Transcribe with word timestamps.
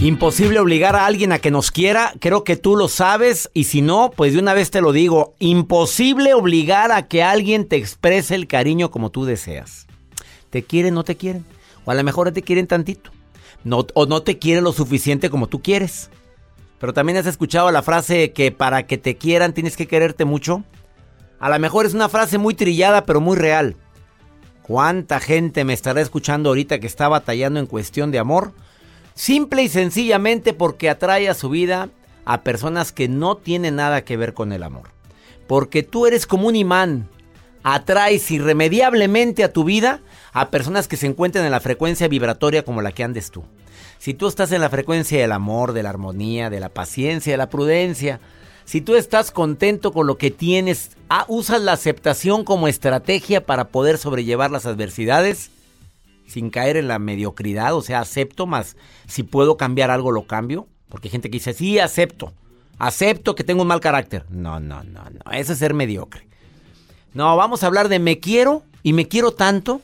Imposible 0.00 0.60
obligar 0.60 0.94
a 0.94 1.06
alguien 1.06 1.32
a 1.32 1.40
que 1.40 1.50
nos 1.50 1.72
quiera, 1.72 2.12
creo 2.20 2.44
que 2.44 2.56
tú 2.56 2.76
lo 2.76 2.86
sabes 2.86 3.50
y 3.52 3.64
si 3.64 3.82
no, 3.82 4.12
pues 4.14 4.32
de 4.32 4.38
una 4.38 4.54
vez 4.54 4.70
te 4.70 4.80
lo 4.80 4.92
digo, 4.92 5.34
imposible 5.40 6.34
obligar 6.34 6.92
a 6.92 7.08
que 7.08 7.24
alguien 7.24 7.66
te 7.66 7.74
exprese 7.74 8.36
el 8.36 8.46
cariño 8.46 8.92
como 8.92 9.10
tú 9.10 9.24
deseas. 9.24 9.88
¿Te 10.50 10.62
quieren 10.62 10.94
o 10.94 10.96
no 10.96 11.04
te 11.04 11.16
quieren? 11.16 11.44
O 11.84 11.90
a 11.90 11.94
lo 11.94 12.04
mejor 12.04 12.30
te 12.30 12.42
quieren 12.42 12.68
tantito. 12.68 13.10
O 13.94 14.06
no 14.06 14.22
te 14.22 14.38
quieren 14.38 14.62
lo 14.62 14.72
suficiente 14.72 15.30
como 15.30 15.48
tú 15.48 15.62
quieres. 15.62 16.10
Pero 16.78 16.92
también 16.92 17.18
has 17.18 17.26
escuchado 17.26 17.68
la 17.72 17.82
frase 17.82 18.32
que 18.32 18.52
para 18.52 18.86
que 18.86 18.98
te 18.98 19.16
quieran 19.16 19.52
tienes 19.52 19.76
que 19.76 19.88
quererte 19.88 20.24
mucho. 20.24 20.62
A 21.40 21.50
lo 21.50 21.58
mejor 21.58 21.86
es 21.86 21.94
una 21.94 22.08
frase 22.08 22.38
muy 22.38 22.54
trillada 22.54 23.04
pero 23.04 23.20
muy 23.20 23.36
real. 23.36 23.74
¿Cuánta 24.62 25.18
gente 25.18 25.64
me 25.64 25.72
estará 25.72 26.00
escuchando 26.00 26.50
ahorita 26.50 26.78
que 26.78 26.86
está 26.86 27.08
batallando 27.08 27.58
en 27.58 27.66
cuestión 27.66 28.12
de 28.12 28.20
amor? 28.20 28.52
Simple 29.18 29.64
y 29.64 29.68
sencillamente 29.68 30.52
porque 30.52 30.88
atrae 30.88 31.28
a 31.28 31.34
su 31.34 31.48
vida 31.48 31.88
a 32.24 32.42
personas 32.42 32.92
que 32.92 33.08
no 33.08 33.36
tienen 33.36 33.74
nada 33.74 34.04
que 34.04 34.16
ver 34.16 34.32
con 34.32 34.52
el 34.52 34.62
amor. 34.62 34.90
Porque 35.48 35.82
tú 35.82 36.06
eres 36.06 36.24
como 36.24 36.46
un 36.46 36.54
imán. 36.54 37.08
Atraes 37.64 38.30
irremediablemente 38.30 39.42
a 39.42 39.52
tu 39.52 39.64
vida 39.64 40.02
a 40.32 40.50
personas 40.50 40.86
que 40.86 40.96
se 40.96 41.08
encuentran 41.08 41.44
en 41.44 41.50
la 41.50 41.58
frecuencia 41.58 42.06
vibratoria 42.06 42.64
como 42.64 42.80
la 42.80 42.92
que 42.92 43.02
andes 43.02 43.32
tú. 43.32 43.42
Si 43.98 44.14
tú 44.14 44.28
estás 44.28 44.52
en 44.52 44.60
la 44.60 44.70
frecuencia 44.70 45.20
del 45.20 45.32
amor, 45.32 45.72
de 45.72 45.82
la 45.82 45.90
armonía, 45.90 46.48
de 46.48 46.60
la 46.60 46.68
paciencia, 46.68 47.32
de 47.32 47.38
la 47.38 47.50
prudencia, 47.50 48.20
si 48.66 48.80
tú 48.80 48.94
estás 48.94 49.32
contento 49.32 49.92
con 49.92 50.06
lo 50.06 50.16
que 50.16 50.30
tienes, 50.30 50.92
ah, 51.08 51.24
usas 51.26 51.60
la 51.60 51.72
aceptación 51.72 52.44
como 52.44 52.68
estrategia 52.68 53.44
para 53.44 53.70
poder 53.70 53.98
sobrellevar 53.98 54.52
las 54.52 54.64
adversidades, 54.64 55.50
sin 56.28 56.50
caer 56.50 56.76
en 56.76 56.88
la 56.88 56.98
mediocridad, 56.98 57.74
o 57.74 57.82
sea, 57.82 58.00
acepto 58.00 58.46
más, 58.46 58.76
si 59.06 59.22
puedo 59.22 59.56
cambiar 59.56 59.90
algo, 59.90 60.12
lo 60.12 60.26
cambio, 60.26 60.68
porque 60.88 61.08
hay 61.08 61.12
gente 61.12 61.30
que 61.30 61.38
dice, 61.38 61.54
sí, 61.54 61.78
acepto, 61.78 62.32
acepto 62.78 63.34
que 63.34 63.44
tengo 63.44 63.62
un 63.62 63.68
mal 63.68 63.80
carácter. 63.80 64.26
No, 64.28 64.60
no, 64.60 64.84
no, 64.84 65.04
no, 65.10 65.32
eso 65.32 65.52
es 65.52 65.58
ser 65.58 65.74
mediocre. 65.74 66.28
No, 67.14 67.36
vamos 67.36 67.62
a 67.62 67.66
hablar 67.66 67.88
de 67.88 67.98
me 67.98 68.20
quiero 68.20 68.62
y 68.82 68.92
me 68.92 69.08
quiero 69.08 69.32
tanto 69.32 69.80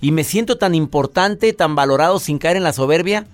y 0.00 0.12
me 0.12 0.24
siento 0.24 0.58
tan 0.58 0.74
importante, 0.74 1.52
tan 1.52 1.74
valorado 1.74 2.18
sin 2.18 2.38
caer 2.38 2.56
en 2.56 2.64
la 2.64 2.72
soberbia, 2.72 3.26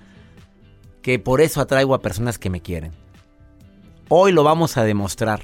que 1.02 1.18
por 1.18 1.40
eso 1.40 1.60
atraigo 1.60 1.94
a 1.94 2.02
personas 2.02 2.38
que 2.38 2.50
me 2.50 2.60
quieren. 2.60 2.92
Hoy 4.08 4.32
lo 4.32 4.44
vamos 4.44 4.76
a 4.76 4.84
demostrar. 4.84 5.40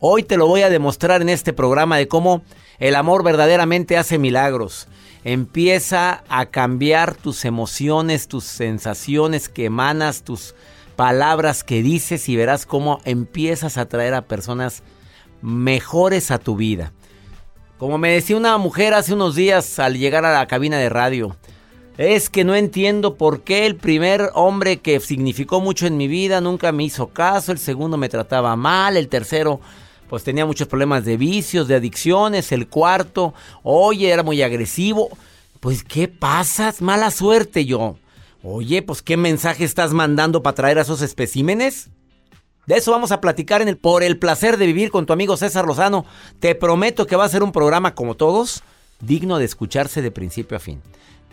Hoy 0.00 0.24
te 0.24 0.36
lo 0.36 0.46
voy 0.46 0.62
a 0.62 0.68
demostrar 0.68 1.22
en 1.22 1.28
este 1.28 1.52
programa 1.52 1.96
de 1.96 2.08
cómo 2.08 2.42
el 2.78 2.94
amor 2.94 3.22
verdaderamente 3.22 3.96
hace 3.96 4.18
milagros. 4.18 4.88
Empieza 5.24 6.22
a 6.28 6.46
cambiar 6.46 7.14
tus 7.14 7.44
emociones, 7.44 8.28
tus 8.28 8.44
sensaciones 8.44 9.48
que 9.48 9.64
emanas, 9.64 10.22
tus 10.22 10.54
palabras 10.94 11.64
que 11.64 11.82
dices 11.82 12.28
y 12.28 12.36
verás 12.36 12.66
cómo 12.66 13.00
empiezas 13.04 13.76
a 13.76 13.82
atraer 13.82 14.14
a 14.14 14.22
personas 14.22 14.82
mejores 15.42 16.30
a 16.30 16.38
tu 16.38 16.56
vida. 16.56 16.92
Como 17.78 17.98
me 17.98 18.12
decía 18.12 18.36
una 18.36 18.56
mujer 18.56 18.94
hace 18.94 19.12
unos 19.12 19.34
días 19.34 19.78
al 19.78 19.98
llegar 19.98 20.24
a 20.24 20.32
la 20.32 20.46
cabina 20.46 20.78
de 20.78 20.88
radio, 20.88 21.36
es 21.98 22.30
que 22.30 22.44
no 22.44 22.54
entiendo 22.54 23.16
por 23.16 23.42
qué 23.42 23.66
el 23.66 23.76
primer 23.76 24.30
hombre 24.34 24.78
que 24.78 25.00
significó 25.00 25.60
mucho 25.60 25.86
en 25.86 25.96
mi 25.96 26.08
vida 26.08 26.40
nunca 26.40 26.72
me 26.72 26.84
hizo 26.84 27.08
caso, 27.08 27.52
el 27.52 27.58
segundo 27.58 27.96
me 27.96 28.08
trataba 28.08 28.56
mal, 28.56 28.96
el 28.96 29.08
tercero 29.08 29.60
pues 30.08 30.24
tenía 30.24 30.46
muchos 30.46 30.68
problemas 30.68 31.04
de 31.04 31.16
vicios, 31.16 31.68
de 31.68 31.74
adicciones, 31.74 32.52
el 32.52 32.68
cuarto, 32.68 33.34
oye, 33.62 34.10
era 34.10 34.22
muy 34.22 34.42
agresivo. 34.42 35.10
Pues, 35.60 35.82
¿qué 35.82 36.08
pasa? 36.08 36.74
Mala 36.80 37.10
suerte 37.10 37.64
yo. 37.64 37.96
Oye, 38.42 38.82
pues, 38.82 39.02
¿qué 39.02 39.16
mensaje 39.16 39.64
estás 39.64 39.92
mandando 39.92 40.42
para 40.42 40.54
traer 40.54 40.78
a 40.78 40.82
esos 40.82 41.02
especímenes? 41.02 41.90
De 42.66 42.76
eso 42.76 42.90
vamos 42.90 43.12
a 43.12 43.20
platicar 43.20 43.62
en 43.62 43.68
el 43.68 43.76
Por 43.76 44.02
el 44.02 44.18
placer 44.18 44.56
de 44.56 44.66
vivir 44.66 44.90
con 44.90 45.06
tu 45.06 45.12
amigo 45.12 45.36
César 45.36 45.66
Lozano. 45.66 46.04
Te 46.40 46.54
prometo 46.54 47.06
que 47.06 47.16
va 47.16 47.24
a 47.24 47.28
ser 47.28 47.42
un 47.42 47.52
programa 47.52 47.94
como 47.94 48.16
todos, 48.16 48.62
digno 49.00 49.38
de 49.38 49.44
escucharse 49.44 50.02
de 50.02 50.10
principio 50.10 50.56
a 50.56 50.60
fin. 50.60 50.82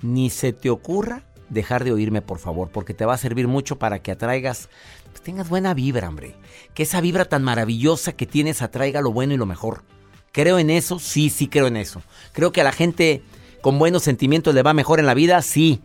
Ni 0.02 0.30
se 0.30 0.54
te 0.54 0.70
ocurra 0.70 1.24
dejar 1.54 1.84
de 1.84 1.92
oírme, 1.92 2.22
por 2.22 2.40
favor, 2.40 2.70
porque 2.70 2.94
te 2.94 3.06
va 3.06 3.14
a 3.14 3.18
servir 3.18 3.48
mucho 3.48 3.78
para 3.78 4.00
que 4.00 4.12
atraigas 4.12 4.70
pues 5.14 5.22
tengas 5.22 5.48
buena 5.48 5.74
vibra, 5.76 6.10
hombre. 6.10 6.36
Que 6.74 6.84
esa 6.84 7.00
vibra 7.00 7.26
tan 7.26 7.44
maravillosa 7.44 8.14
que 8.14 8.26
tienes 8.26 8.64
atraiga 8.64 9.00
lo 9.00 9.12
bueno 9.12 9.34
y 9.34 9.38
lo 9.38 9.46
mejor. 9.46 9.84
¿Creo 10.32 10.58
en 10.58 10.72
eso? 10.72 10.98
Sí, 10.98 11.30
sí 11.30 11.48
creo 11.48 11.68
en 11.68 11.78
eso. 11.78 12.02
Creo 12.32 12.52
que 12.52 12.62
a 12.62 12.64
la 12.64 12.72
gente 12.72 13.22
con 13.62 13.78
buenos 13.78 14.04
sentimientos 14.04 14.56
le 14.56 14.64
va 14.64 14.74
mejor 14.74 15.00
en 15.00 15.06
la 15.06 15.14
vida, 15.14 15.42
sí. 15.44 15.82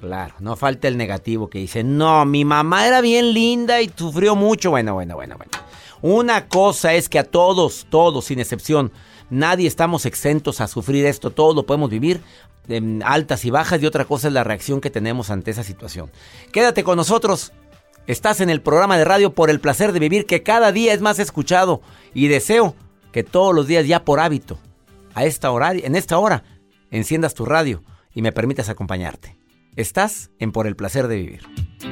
Claro, 0.00 0.34
no 0.40 0.56
falta 0.56 0.88
el 0.88 0.96
negativo 0.96 1.50
que 1.50 1.58
dice, 1.58 1.84
no, 1.84 2.24
mi 2.24 2.44
mamá 2.44 2.86
era 2.86 3.02
bien 3.02 3.34
linda 3.34 3.82
y 3.82 3.92
sufrió 3.94 4.34
mucho. 4.34 4.70
Bueno, 4.70 4.94
bueno, 4.94 5.14
bueno, 5.14 5.36
bueno. 5.36 5.52
Una 6.00 6.48
cosa 6.48 6.94
es 6.94 7.08
que 7.08 7.18
a 7.18 7.24
todos, 7.24 7.86
todos, 7.90 8.24
sin 8.24 8.40
excepción, 8.40 8.90
nadie 9.30 9.68
estamos 9.68 10.06
exentos 10.06 10.60
a 10.60 10.66
sufrir 10.66 11.06
esto, 11.06 11.30
todos 11.30 11.54
lo 11.54 11.64
podemos 11.64 11.90
vivir 11.90 12.22
en 12.68 13.02
altas 13.04 13.44
y 13.44 13.50
bajas 13.50 13.82
y 13.82 13.86
otra 13.86 14.04
cosa 14.04 14.28
es 14.28 14.34
la 14.34 14.44
reacción 14.44 14.80
que 14.80 14.90
tenemos 14.90 15.30
ante 15.30 15.50
esa 15.50 15.64
situación. 15.64 16.10
Quédate 16.52 16.84
con 16.84 16.96
nosotros, 16.96 17.52
Estás 18.06 18.40
en 18.40 18.50
el 18.50 18.60
programa 18.60 18.98
de 18.98 19.04
radio 19.04 19.32
por 19.32 19.48
el 19.48 19.60
placer 19.60 19.92
de 19.92 20.00
vivir 20.00 20.26
que 20.26 20.42
cada 20.42 20.72
día 20.72 20.92
es 20.92 21.00
más 21.00 21.20
escuchado 21.20 21.82
y 22.14 22.26
deseo 22.26 22.74
que 23.12 23.22
todos 23.22 23.54
los 23.54 23.68
días 23.68 23.86
ya 23.86 24.04
por 24.04 24.18
hábito, 24.18 24.58
a 25.14 25.24
esta 25.24 25.52
hora, 25.52 25.72
en 25.72 25.94
esta 25.94 26.18
hora, 26.18 26.42
enciendas 26.90 27.34
tu 27.34 27.44
radio 27.44 27.84
y 28.12 28.22
me 28.22 28.32
permitas 28.32 28.68
acompañarte. 28.68 29.38
Estás 29.76 30.30
en 30.40 30.50
Por 30.50 30.66
el 30.66 30.74
placer 30.74 31.06
de 31.06 31.16
vivir. 31.16 31.91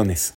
millones. 0.00 0.39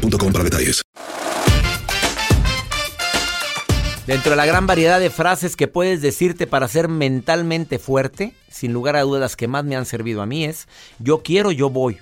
para 0.00 0.44
detalles. 0.44 0.82
Dentro 4.06 4.30
de 4.30 4.36
la 4.36 4.46
gran 4.46 4.66
variedad 4.66 4.98
de 4.98 5.10
frases 5.10 5.54
que 5.54 5.68
puedes 5.68 6.02
decirte 6.02 6.46
para 6.46 6.66
ser 6.66 6.88
mentalmente 6.88 7.78
fuerte, 7.78 8.34
sin 8.50 8.72
lugar 8.72 8.96
a 8.96 9.02
dudas 9.02 9.20
las 9.20 9.36
que 9.36 9.46
más 9.46 9.64
me 9.64 9.76
han 9.76 9.86
servido 9.86 10.22
a 10.22 10.26
mí 10.26 10.44
es 10.44 10.66
yo 10.98 11.22
quiero, 11.22 11.52
yo 11.52 11.70
voy. 11.70 11.98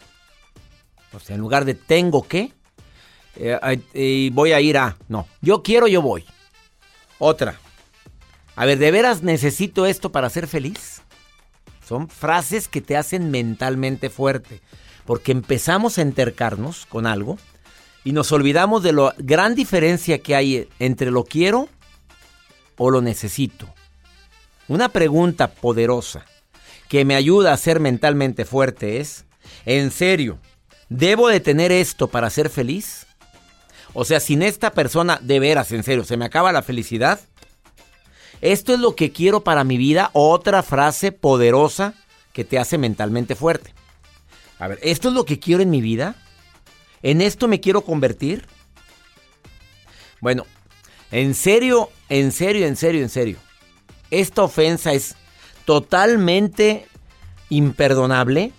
O 1.13 1.21
sea, 1.21 1.35
en 1.35 1.43
lugar 1.43 1.65
de 1.67 1.75
tengo 1.75 2.27
que, 2.27 2.53
eh, 3.37 4.31
voy 4.33 4.53
a 4.53 4.61
ir 4.61 4.79
a, 4.79 4.97
no, 5.09 5.29
yo 5.43 5.63
quiero, 5.63 5.89
yo 5.89 6.01
voy. 6.01 6.25
Otra. 7.19 7.61
A 8.57 8.65
ver, 8.65 8.79
¿de 8.79 8.91
veras 8.91 9.23
necesito 9.23 9.85
esto 9.85 10.11
para 10.11 10.31
ser 10.31 10.47
feliz? 10.47 11.03
Son 11.87 12.09
frases 12.09 12.67
que 12.67 12.81
te 12.81 12.97
hacen 12.97 13.31
mentalmente 13.31 14.11
fuerte. 14.11 14.61
Porque 15.05 15.33
empezamos 15.33 15.99
a 15.99 16.03
entercarnos 16.03 16.87
con 16.87 17.07
algo 17.07 17.37
y 18.05 18.13
nos 18.13 18.33
olvidamos 18.33 18.83
de 18.83 18.93
la 18.93 19.15
gran 19.19 19.55
diferencia 19.55 20.19
que 20.19 20.35
hay 20.35 20.69
entre 20.79 21.11
lo 21.11 21.25
quiero 21.25 21.69
o 22.77 22.91
lo 22.91 23.03
necesito. 23.03 23.69
Una 24.69 24.89
pregunta 24.89 25.53
poderosa 25.53 26.25
que 26.89 27.05
me 27.05 27.15
ayuda 27.15 27.53
a 27.53 27.57
ser 27.57 27.81
mentalmente 27.81 28.45
fuerte 28.45 29.01
es, 29.01 29.25
¿en 29.67 29.91
serio? 29.91 30.39
¿Debo 30.89 31.29
de 31.29 31.41
tener 31.41 31.73
esto 31.73 32.09
para 32.09 32.31
ser 32.31 32.51
feliz? 32.51 33.07
O 33.93 34.05
sea, 34.05 34.21
sin 34.21 34.43
esta 34.43 34.73
persona, 34.73 35.19
de 35.23 35.41
veras, 35.41 35.73
en 35.73 35.83
serio, 35.83 36.05
¿se 36.05 36.17
me 36.17 36.25
acaba 36.25 36.53
la 36.53 36.63
felicidad? 36.63 37.21
Esto 38.41 38.73
es 38.73 38.81
lo 38.81 38.97
que 38.97 39.13
quiero 39.13 39.41
para 39.41 39.65
mi 39.65 39.77
vida. 39.77 40.11
Otra 40.15 40.63
frase 40.63 41.13
poderosa 41.13 41.95
que 42.33 42.45
te 42.45 42.59
hace 42.59 42.79
mentalmente 42.79 43.35
fuerte. 43.35 43.75
A 44.59 44.69
ver, 44.69 44.79
¿esto 44.83 45.09
es 45.09 45.15
lo 45.15 45.25
que 45.25 45.39
quiero 45.39 45.63
en 45.63 45.71
mi 45.71 45.81
vida? 45.81 46.17
¿En 47.03 47.21
esto 47.21 47.49
me 47.49 47.61
quiero 47.61 47.83
convertir? 47.83 48.47
Bueno, 50.21 50.45
en 51.11 51.35
serio, 51.35 51.91
en 52.09 52.33
serio, 52.33 52.67
en 52.67 52.77
serio, 52.77 53.03
en 53.03 53.09
serio. 53.09 53.39
Esta 54.11 54.43
ofensa 54.43 54.93
es 54.93 55.17
totalmente 55.65 56.87
imperdonable. 57.49 58.53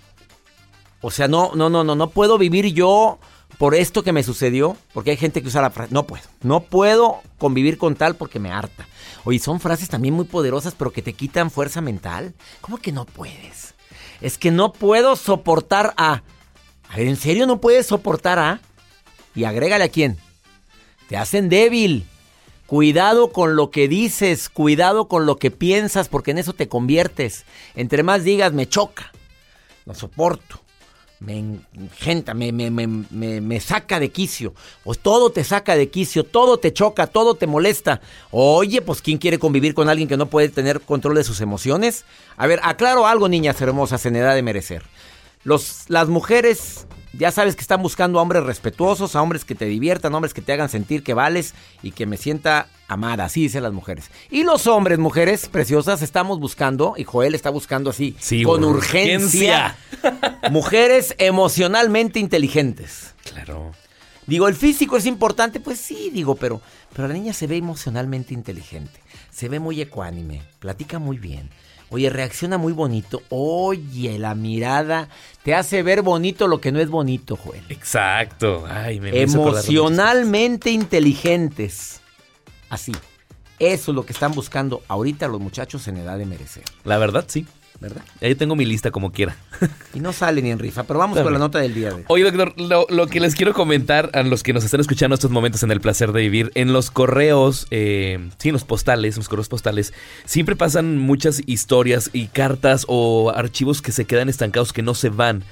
O 1.01 1.11
sea, 1.11 1.27
no, 1.27 1.51
no, 1.55 1.69
no, 1.69 1.83
no, 1.83 1.95
no 1.95 2.09
puedo 2.09 2.37
vivir 2.37 2.67
yo 2.73 3.19
por 3.57 3.75
esto 3.75 4.03
que 4.03 4.11
me 4.11 4.23
sucedió, 4.23 4.75
porque 4.93 5.11
hay 5.11 5.17
gente 5.17 5.41
que 5.41 5.47
usa 5.47 5.61
la 5.61 5.69
frase, 5.69 5.93
no 5.93 6.07
puedo, 6.07 6.23
no 6.41 6.61
puedo 6.61 7.21
convivir 7.37 7.77
con 7.77 7.95
tal 7.95 8.15
porque 8.15 8.39
me 8.39 8.51
harta. 8.51 8.87
Oye, 9.23 9.37
son 9.39 9.59
frases 9.59 9.87
también 9.87 10.15
muy 10.15 10.25
poderosas, 10.25 10.73
pero 10.73 10.91
que 10.91 11.03
te 11.03 11.13
quitan 11.13 11.51
fuerza 11.51 11.79
mental. 11.79 12.33
¿Cómo 12.61 12.77
que 12.77 12.91
no 12.91 13.05
puedes? 13.05 13.75
Es 14.19 14.37
que 14.37 14.49
no 14.51 14.73
puedo 14.73 15.15
soportar 15.15 15.93
a... 15.97 16.23
¿En 16.95 17.15
serio 17.15 17.47
no 17.47 17.61
puedes 17.61 17.87
soportar 17.87 18.39
a? 18.39 18.61
Y 19.33 19.45
agrégale 19.45 19.85
a 19.85 19.89
quién. 19.89 20.17
Te 21.07 21.17
hacen 21.17 21.49
débil. 21.49 22.05
Cuidado 22.67 23.33
con 23.33 23.57
lo 23.57 23.69
que 23.69 23.89
dices, 23.89 24.47
cuidado 24.47 25.09
con 25.09 25.25
lo 25.25 25.35
que 25.35 25.51
piensas, 25.51 26.07
porque 26.07 26.31
en 26.31 26.37
eso 26.37 26.53
te 26.53 26.69
conviertes. 26.69 27.43
Entre 27.75 28.01
más 28.01 28.23
digas, 28.23 28.53
me 28.53 28.69
choca, 28.69 29.11
no 29.85 29.93
soporto, 29.93 30.61
me 31.19 31.37
engenta, 31.37 32.33
me, 32.33 32.53
me, 32.53 32.71
me, 32.71 32.87
me, 33.41 33.59
saca 33.59 33.99
de 33.99 34.09
quicio. 34.09 34.53
Pues 34.85 34.99
todo 34.99 35.31
te 35.31 35.43
saca 35.43 35.75
de 35.75 35.89
quicio, 35.89 36.23
todo 36.23 36.59
te 36.59 36.71
choca, 36.71 37.07
todo 37.07 37.35
te 37.35 37.45
molesta. 37.45 37.99
Oye, 38.31 38.81
pues 38.81 39.01
¿quién 39.01 39.17
quiere 39.17 39.37
convivir 39.37 39.73
con 39.73 39.89
alguien 39.89 40.07
que 40.07 40.15
no 40.17 40.27
puede 40.27 40.47
tener 40.47 40.79
control 40.79 41.15
de 41.15 41.23
sus 41.23 41.41
emociones? 41.41 42.05
A 42.37 42.47
ver, 42.47 42.61
aclaro 42.63 43.05
algo, 43.05 43.27
niñas 43.27 43.59
hermosas, 43.61 44.05
en 44.05 44.15
edad 44.15 44.33
de 44.33 44.43
merecer. 44.43 44.83
Los, 45.43 45.85
las 45.87 46.07
mujeres 46.07 46.87
ya 47.13 47.31
sabes 47.31 47.55
que 47.55 47.61
están 47.61 47.81
buscando 47.81 48.19
a 48.19 48.21
hombres 48.21 48.43
respetuosos, 48.43 49.15
a 49.15 49.21
hombres 49.21 49.43
que 49.43 49.55
te 49.55 49.65
diviertan, 49.65 50.13
hombres 50.15 50.33
que 50.33 50.41
te 50.41 50.53
hagan 50.53 50.69
sentir 50.69 51.03
que 51.03 51.13
vales 51.13 51.53
y 51.83 51.91
que 51.91 52.05
me 52.05 52.17
sienta 52.17 52.67
amada, 52.87 53.25
así 53.25 53.43
dicen 53.43 53.63
las 53.63 53.73
mujeres. 53.73 54.11
Y 54.29 54.43
los 54.43 54.67
hombres, 54.67 54.97
mujeres 54.97 55.47
preciosas, 55.49 56.01
estamos 56.01 56.39
buscando, 56.39 56.93
y 56.97 57.03
Joel 57.03 57.35
está 57.35 57.49
buscando 57.49 57.89
así, 57.89 58.15
con 58.45 58.63
urgencia, 58.63 59.75
mujeres 60.51 61.15
emocionalmente 61.17 62.19
inteligentes. 62.19 63.13
Claro. 63.23 63.71
Digo, 64.27 64.47
el 64.47 64.55
físico 64.55 64.97
es 64.97 65.05
importante, 65.05 65.59
pues 65.59 65.79
sí, 65.79 66.11
digo, 66.13 66.35
pero, 66.35 66.61
pero 66.93 67.07
la 67.07 67.13
niña 67.13 67.33
se 67.33 67.47
ve 67.47 67.57
emocionalmente 67.57 68.33
inteligente, 68.33 68.99
se 69.31 69.49
ve 69.49 69.59
muy 69.59 69.81
ecuánime, 69.81 70.41
platica 70.59 70.99
muy 70.99 71.17
bien 71.17 71.49
Oye, 71.91 72.09
reacciona 72.09 72.57
muy 72.57 72.71
bonito. 72.71 73.21
Oye, 73.27 74.17
la 74.17 74.33
mirada 74.33 75.09
te 75.43 75.53
hace 75.53 75.83
ver 75.83 76.01
bonito 76.01 76.47
lo 76.47 76.61
que 76.61 76.71
no 76.71 76.79
es 76.79 76.89
bonito, 76.89 77.35
Joel. 77.35 77.63
Exacto. 77.67 78.65
Ay, 78.65 79.01
me 79.01 79.21
Emocionalmente 79.21 80.71
inteligentes. 80.71 81.99
Así. 82.69 82.93
Eso 83.59 83.91
es 83.91 83.95
lo 83.95 84.05
que 84.05 84.13
están 84.13 84.31
buscando 84.31 84.81
ahorita 84.87 85.27
los 85.27 85.41
muchachos 85.41 85.85
en 85.89 85.97
edad 85.97 86.17
de 86.17 86.25
merecer. 86.25 86.63
La 86.85 86.97
verdad, 86.97 87.25
sí. 87.27 87.45
¿Verdad? 87.81 88.03
Ahí 88.21 88.35
tengo 88.35 88.55
mi 88.55 88.63
lista 88.63 88.91
como 88.91 89.11
quiera. 89.11 89.35
Y 89.93 89.99
no 89.99 90.13
sale 90.13 90.41
ni 90.41 90.51
en 90.51 90.59
rifa, 90.59 90.83
pero 90.83 90.99
vamos 90.99 91.19
con 91.19 91.33
la 91.33 91.39
nota 91.39 91.59
del 91.59 91.73
día. 91.73 91.91
De... 91.91 92.05
Oye, 92.07 92.23
doctor, 92.23 92.53
lo, 92.57 93.07
que 93.07 93.19
les 93.19 93.35
quiero 93.35 93.53
comentar 93.53 94.11
a 94.13 94.21
los 94.23 94.43
que 94.43 94.53
nos 94.53 94.63
están 94.63 94.79
escuchando 94.79 95.15
estos 95.15 95.31
momentos 95.31 95.63
en 95.63 95.71
el 95.71 95.81
placer 95.81 96.11
de 96.13 96.21
vivir, 96.21 96.51
en 96.55 96.71
los 96.71 96.91
correos, 96.91 97.67
eh, 97.71 98.29
sí, 98.37 98.49
en 98.49 98.53
los 98.53 98.63
postales, 98.63 99.17
los 99.17 99.27
correos 99.27 99.49
postales, 99.49 99.93
siempre 100.25 100.55
pasan 100.55 100.97
muchas 100.99 101.41
historias 101.47 102.11
y 102.13 102.27
cartas 102.27 102.85
o 102.87 103.33
archivos 103.35 103.81
que 103.81 103.91
se 103.91 104.05
quedan 104.05 104.29
estancados, 104.29 104.71
que 104.71 104.83
no 104.83 104.93
se 104.93 105.09
van. 105.09 105.43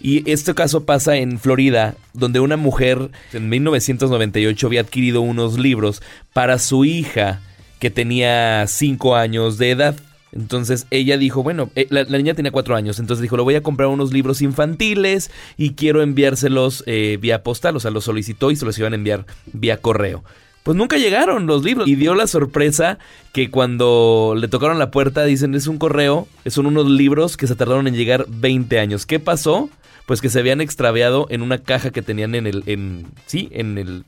Y 0.00 0.28
este 0.30 0.54
caso 0.54 0.84
pasa 0.84 1.16
en 1.16 1.38
Florida, 1.38 1.96
donde 2.12 2.40
una 2.40 2.56
mujer 2.56 3.10
en 3.32 3.48
1998 3.48 4.66
había 4.66 4.80
adquirido 4.80 5.20
unos 5.20 5.58
libros 5.58 6.00
para 6.32 6.58
su 6.58 6.84
hija 6.84 7.40
que 7.78 7.90
tenía 7.90 8.66
5 8.68 9.16
años 9.16 9.58
de 9.58 9.70
edad. 9.70 9.96
Entonces 10.32 10.86
ella 10.90 11.18
dijo, 11.18 11.42
bueno, 11.42 11.70
eh, 11.76 11.86
la, 11.90 12.04
niña 12.04 12.34
tenía 12.34 12.50
cuatro 12.50 12.74
años, 12.74 12.98
entonces 12.98 13.22
dijo, 13.22 13.36
le 13.36 13.42
voy 13.42 13.54
a 13.54 13.62
comprar 13.62 13.88
unos 13.88 14.12
libros 14.12 14.40
infantiles 14.40 15.30
y 15.58 15.74
quiero 15.74 16.02
enviárselos 16.02 16.82
eh, 16.86 17.18
vía 17.20 17.42
postal, 17.42 17.76
o 17.76 17.80
sea, 17.80 17.90
los 17.90 18.04
solicitó 18.04 18.50
y 18.50 18.56
se 18.56 18.64
los 18.64 18.78
iban 18.78 18.94
a 18.94 18.96
enviar 18.96 19.26
vía 19.52 19.76
correo. 19.76 20.24
Pues 20.62 20.76
nunca 20.76 20.96
llegaron 20.96 21.46
los 21.46 21.64
libros 21.64 21.88
y 21.88 21.96
dio 21.96 22.14
la 22.14 22.26
sorpresa 22.26 22.98
que 23.32 23.50
cuando 23.50 24.34
le 24.36 24.46
tocaron 24.46 24.78
la 24.78 24.92
puerta 24.92 25.24
dicen 25.24 25.54
es 25.54 25.66
un 25.66 25.76
correo, 25.76 26.28
son 26.46 26.66
unos 26.66 26.88
libros 26.88 27.36
que 27.36 27.48
se 27.48 27.56
tardaron 27.56 27.88
en 27.88 27.96
llegar 27.96 28.26
20 28.28 28.78
años. 28.78 29.04
¿Qué 29.04 29.18
pasó? 29.18 29.70
Pues 30.06 30.20
que 30.20 30.30
se 30.30 30.38
habían 30.38 30.60
extraviado 30.60 31.26
en 31.30 31.42
una 31.42 31.58
caja 31.58 31.90
que 31.90 32.00
tenían 32.00 32.36
en 32.36 32.46
el, 32.46 32.62
en, 32.66 33.06
sí, 33.26 33.48
en 33.50 33.76
el 33.76 34.04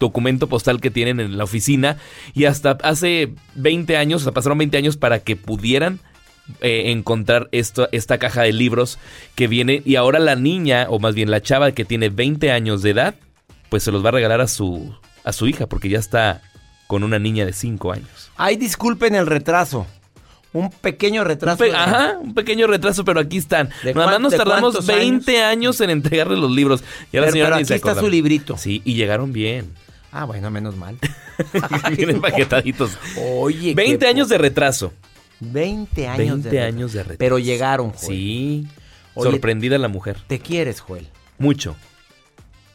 documento 0.00 0.48
postal 0.48 0.80
que 0.80 0.90
tienen 0.90 1.20
en 1.20 1.36
la 1.38 1.44
oficina 1.44 1.96
y 2.34 2.44
hasta 2.44 2.72
hace 2.82 3.34
20 3.54 3.96
años, 3.96 4.22
o 4.22 4.24
sea, 4.24 4.32
pasaron 4.32 4.58
20 4.58 4.76
años 4.76 4.96
para 4.96 5.18
que 5.20 5.36
pudieran 5.36 6.00
eh, 6.60 6.90
encontrar 6.92 7.48
esto, 7.52 7.88
esta 7.92 8.18
caja 8.18 8.42
de 8.42 8.52
libros 8.52 8.98
que 9.34 9.48
viene 9.48 9.82
y 9.84 9.96
ahora 9.96 10.18
la 10.18 10.36
niña, 10.36 10.86
o 10.90 10.98
más 10.98 11.14
bien 11.14 11.30
la 11.30 11.40
chava 11.42 11.72
que 11.72 11.84
tiene 11.84 12.08
20 12.10 12.50
años 12.52 12.82
de 12.82 12.90
edad, 12.90 13.14
pues 13.70 13.82
se 13.82 13.92
los 13.92 14.04
va 14.04 14.10
a 14.10 14.12
regalar 14.12 14.40
a 14.40 14.48
su, 14.48 14.94
a 15.24 15.32
su 15.32 15.46
hija 15.46 15.66
porque 15.66 15.88
ya 15.88 15.98
está 15.98 16.42
con 16.86 17.02
una 17.02 17.18
niña 17.18 17.46
de 17.46 17.52
5 17.54 17.92
años. 17.92 18.30
Ay, 18.36 18.56
disculpen 18.56 19.14
el 19.14 19.26
retraso. 19.26 19.86
Un 20.52 20.70
pequeño 20.70 21.24
retraso. 21.24 21.58
Pe- 21.58 21.72
Ajá, 21.74 22.16
un 22.20 22.32
pequeño 22.32 22.68
retraso, 22.68 23.04
pero 23.04 23.18
aquí 23.18 23.38
están. 23.38 23.70
¿De 23.82 23.92
Nada 23.92 24.06
más 24.12 24.20
nos 24.20 24.36
tardamos 24.36 24.74
cuántos 24.74 24.86
20 24.86 25.42
años? 25.42 25.80
en 25.80 25.90
entregarle 25.90 26.36
los 26.36 26.50
libros. 26.52 26.84
Y 27.12 27.16
a 27.16 27.22
la 27.22 27.26
Pero- 27.26 27.32
señora 27.32 27.48
pero 27.48 27.56
aquí 27.56 27.64
se 27.64 27.74
está 27.74 27.96
su 27.96 28.08
librito. 28.08 28.56
Sí, 28.56 28.80
y 28.84 28.94
llegaron 28.94 29.32
bien. 29.32 29.72
Ah, 30.16 30.24
bueno, 30.26 30.48
menos 30.50 30.76
mal. 30.76 30.96
Vienen 31.96 32.20
paquetaditos. 32.20 32.96
Oye, 33.18 33.74
20 33.74 33.98
qué 33.98 34.06
años 34.06 34.28
de 34.28 34.38
retraso. 34.38 34.92
20 35.40 36.06
años 36.06 36.18
20 36.44 36.50
de 36.50 36.62
años 36.62 36.92
de 36.92 37.00
retraso. 37.02 37.18
Pero 37.18 37.38
llegaron, 37.40 37.90
Joel. 37.90 38.06
Sí. 38.06 38.68
Oye, 39.14 39.30
Sorprendida 39.32 39.76
la 39.76 39.88
mujer. 39.88 40.18
Te 40.28 40.38
quieres, 40.38 40.80
Joel. 40.80 41.08
Mucho. 41.38 41.74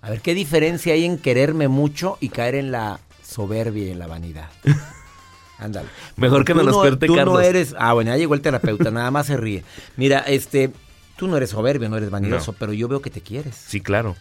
A 0.01 0.09
ver, 0.09 0.19
¿qué 0.21 0.33
diferencia 0.33 0.93
hay 0.93 1.05
en 1.05 1.17
quererme 1.17 1.69
mucho 1.69 2.17
y 2.19 2.27
caer 2.29 2.55
en 2.55 2.71
la 2.71 2.99
soberbia 3.25 3.85
y 3.87 3.91
en 3.91 3.99
la 3.99 4.07
vanidad? 4.07 4.49
Ándale. 5.57 5.87
Mejor 6.17 6.43
que 6.43 6.53
nos 6.53 6.65
los 6.65 6.75
no- 6.75 6.97
Tú 6.99 7.15
no 7.15 7.39
eres... 7.39 7.73
Ah, 7.77 7.93
bueno, 7.93 8.11
ya 8.11 8.17
llegó 8.17 8.33
el 8.33 8.41
terapeuta, 8.41 8.91
nada 8.91 9.11
más 9.11 9.27
se 9.27 9.37
ríe. 9.37 9.63
Mira, 9.97 10.19
este... 10.19 10.71
Tú 11.17 11.27
no 11.27 11.35
eres 11.37 11.49
soberbio, 11.49 11.89
no 11.89 11.97
eres 11.97 12.09
vanidoso, 12.09 12.53
No. 12.53 12.57
pero 12.57 12.71
yo 12.73 12.87
veo 12.87 13.01
que 13.01 13.09
te 13.09 13.19
quieres. 13.21 13.55
Sí, 13.55 13.81
claro. 13.81 14.15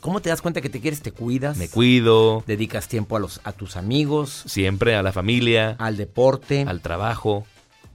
¿Cómo 0.00 0.20
te 0.20 0.30
das 0.30 0.40
cuenta 0.42 0.60
que 0.60 0.68
te 0.68 0.80
quieres? 0.80 1.02
Te 1.02 1.12
cuidas. 1.12 1.56
Me 1.56 1.68
cuido. 1.68 2.42
Dedicas 2.46 2.88
tiempo 2.88 3.16
a, 3.16 3.20
los, 3.20 3.40
a 3.44 3.52
tus 3.52 3.76
amigos, 3.76 4.44
Siempre 4.46 4.94
a 4.96 5.02
la 5.02 5.12
familia, 5.12 5.76
al 5.78 5.96
deporte, 5.96 6.64
al 6.66 6.80
trabajo, 6.80 7.46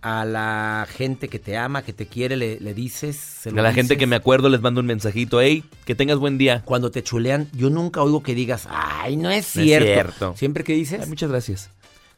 a 0.01 0.25
la 0.25 0.85
gente 0.89 1.29
que 1.29 1.39
te 1.39 1.57
ama, 1.57 1.81
que 1.81 1.93
te 1.93 2.05
quiere, 2.07 2.35
le, 2.35 2.59
le 2.59 2.73
dices. 2.73 3.15
se 3.15 3.49
a 3.49 3.51
lo 3.53 3.61
la 3.63 3.73
gente 3.73 3.97
que 3.97 4.05
me 4.05 4.15
acuerdo 4.15 4.49
les 4.49 4.61
mando 4.61 4.81
un 4.81 4.85
mensajito. 4.87 5.41
Hey, 5.41 5.63
que 5.85 5.95
tengas 5.95 6.17
buen 6.19 6.37
día. 6.37 6.61
Cuando 6.65 6.91
te 6.91 7.01
chulean, 7.03 7.49
yo 7.53 7.69
nunca 7.69 8.01
oigo 8.03 8.21
que 8.21 8.35
digas, 8.35 8.67
ay, 8.69 9.15
no 9.17 9.29
es 9.31 9.55
No 9.55 9.61
es 9.61 9.65
cierto. 9.67 9.85
cierto. 9.93 10.33
Siempre 10.37 10.63
que 10.63 10.73
dices, 10.73 11.01
Ay, 11.03 11.09
muchas 11.09 11.29
gracias. 11.31 11.69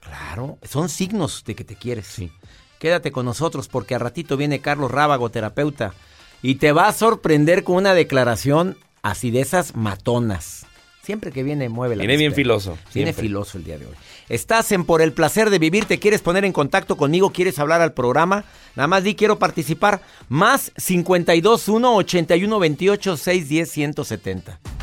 claro, 0.01 0.57
son 0.63 0.89
signos 0.89 1.43
de 1.45 1.55
que 1.55 1.63
te 1.63 1.75
quieres. 1.75 2.07
Sí. 2.07 2.31
Quédate 2.79 3.11
con 3.11 3.25
nosotros 3.25 3.67
porque 3.69 3.95
a 3.95 3.99
ratito 3.99 4.35
viene 4.35 4.59
Carlos 4.59 4.91
Rábago, 4.91 5.29
terapeuta, 5.29 5.93
y 6.41 6.55
te 6.55 6.71
va 6.73 6.87
a 6.87 6.93
sorprender 6.93 7.63
con 7.63 7.77
una 7.77 7.93
declaración 7.93 8.77
así 9.05 9.29
de 9.29 9.39
esas 9.39 9.75
matonas. 9.75 10.65
Siempre 11.03 11.31
que 11.31 11.43
viene, 11.43 11.69
mueve 11.69 11.95
la 11.95 12.01
Viene 12.01 12.17
bien 12.17 12.33
filoso. 12.33 12.75
Viene 12.91 13.13
filoso 13.13 13.59
el 13.59 13.63
día 13.63 13.77
de 13.77 13.85
hoy. 13.85 13.93
Estás 14.29 14.71
en 14.71 14.83
Por 14.83 15.03
el 15.03 15.13
Placer 15.13 15.51
de 15.51 15.59
Vivir, 15.59 15.85
te 15.85 15.99
quieres 15.99 16.21
poner 16.21 16.43
en 16.43 16.51
contacto 16.51 16.97
conmigo, 16.97 17.29
quieres 17.29 17.59
hablar 17.59 17.81
al 17.81 17.93
programa, 17.93 18.45
nada 18.75 18.87
más 18.87 19.03
di 19.03 19.13
quiero 19.13 19.37
participar, 19.37 20.01
más 20.27 20.71
521 20.83 21.95
81 21.95 22.59
28 22.59 23.17
610 23.17 23.71
170. 23.71 24.74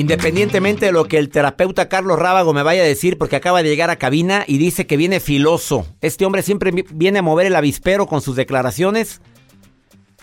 Independientemente 0.00 0.86
de 0.86 0.92
lo 0.92 1.04
que 1.06 1.18
el 1.18 1.28
terapeuta 1.28 1.88
Carlos 1.88 2.18
Rábago 2.18 2.52
me 2.54 2.62
vaya 2.62 2.82
a 2.82 2.86
decir, 2.86 3.18
porque 3.18 3.36
acaba 3.36 3.62
de 3.62 3.68
llegar 3.68 3.90
a 3.90 3.96
cabina 3.96 4.44
y 4.46 4.56
dice 4.58 4.86
que 4.86 4.96
viene 4.96 5.20
filoso. 5.20 5.86
Este 6.00 6.24
hombre 6.24 6.42
siempre 6.42 6.70
vi- 6.70 6.84
viene 6.90 7.18
a 7.18 7.22
mover 7.22 7.46
el 7.46 7.54
avispero 7.56 8.06
con 8.06 8.20
sus 8.22 8.34
declaraciones. 8.36 9.20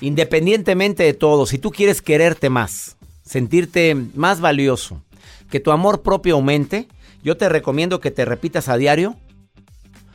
Independientemente 0.01 1.03
de 1.03 1.13
todo, 1.13 1.45
si 1.45 1.57
tú 1.57 1.71
quieres 1.71 2.01
quererte 2.01 2.49
más, 2.49 2.97
sentirte 3.23 3.95
más 4.15 4.39
valioso, 4.41 5.03
que 5.49 5.59
tu 5.59 5.71
amor 5.71 6.01
propio 6.01 6.35
aumente, 6.35 6.87
yo 7.23 7.37
te 7.37 7.49
recomiendo 7.49 7.99
que 7.99 8.11
te 8.11 8.25
repitas 8.25 8.69
a 8.69 8.77
diario 8.77 9.15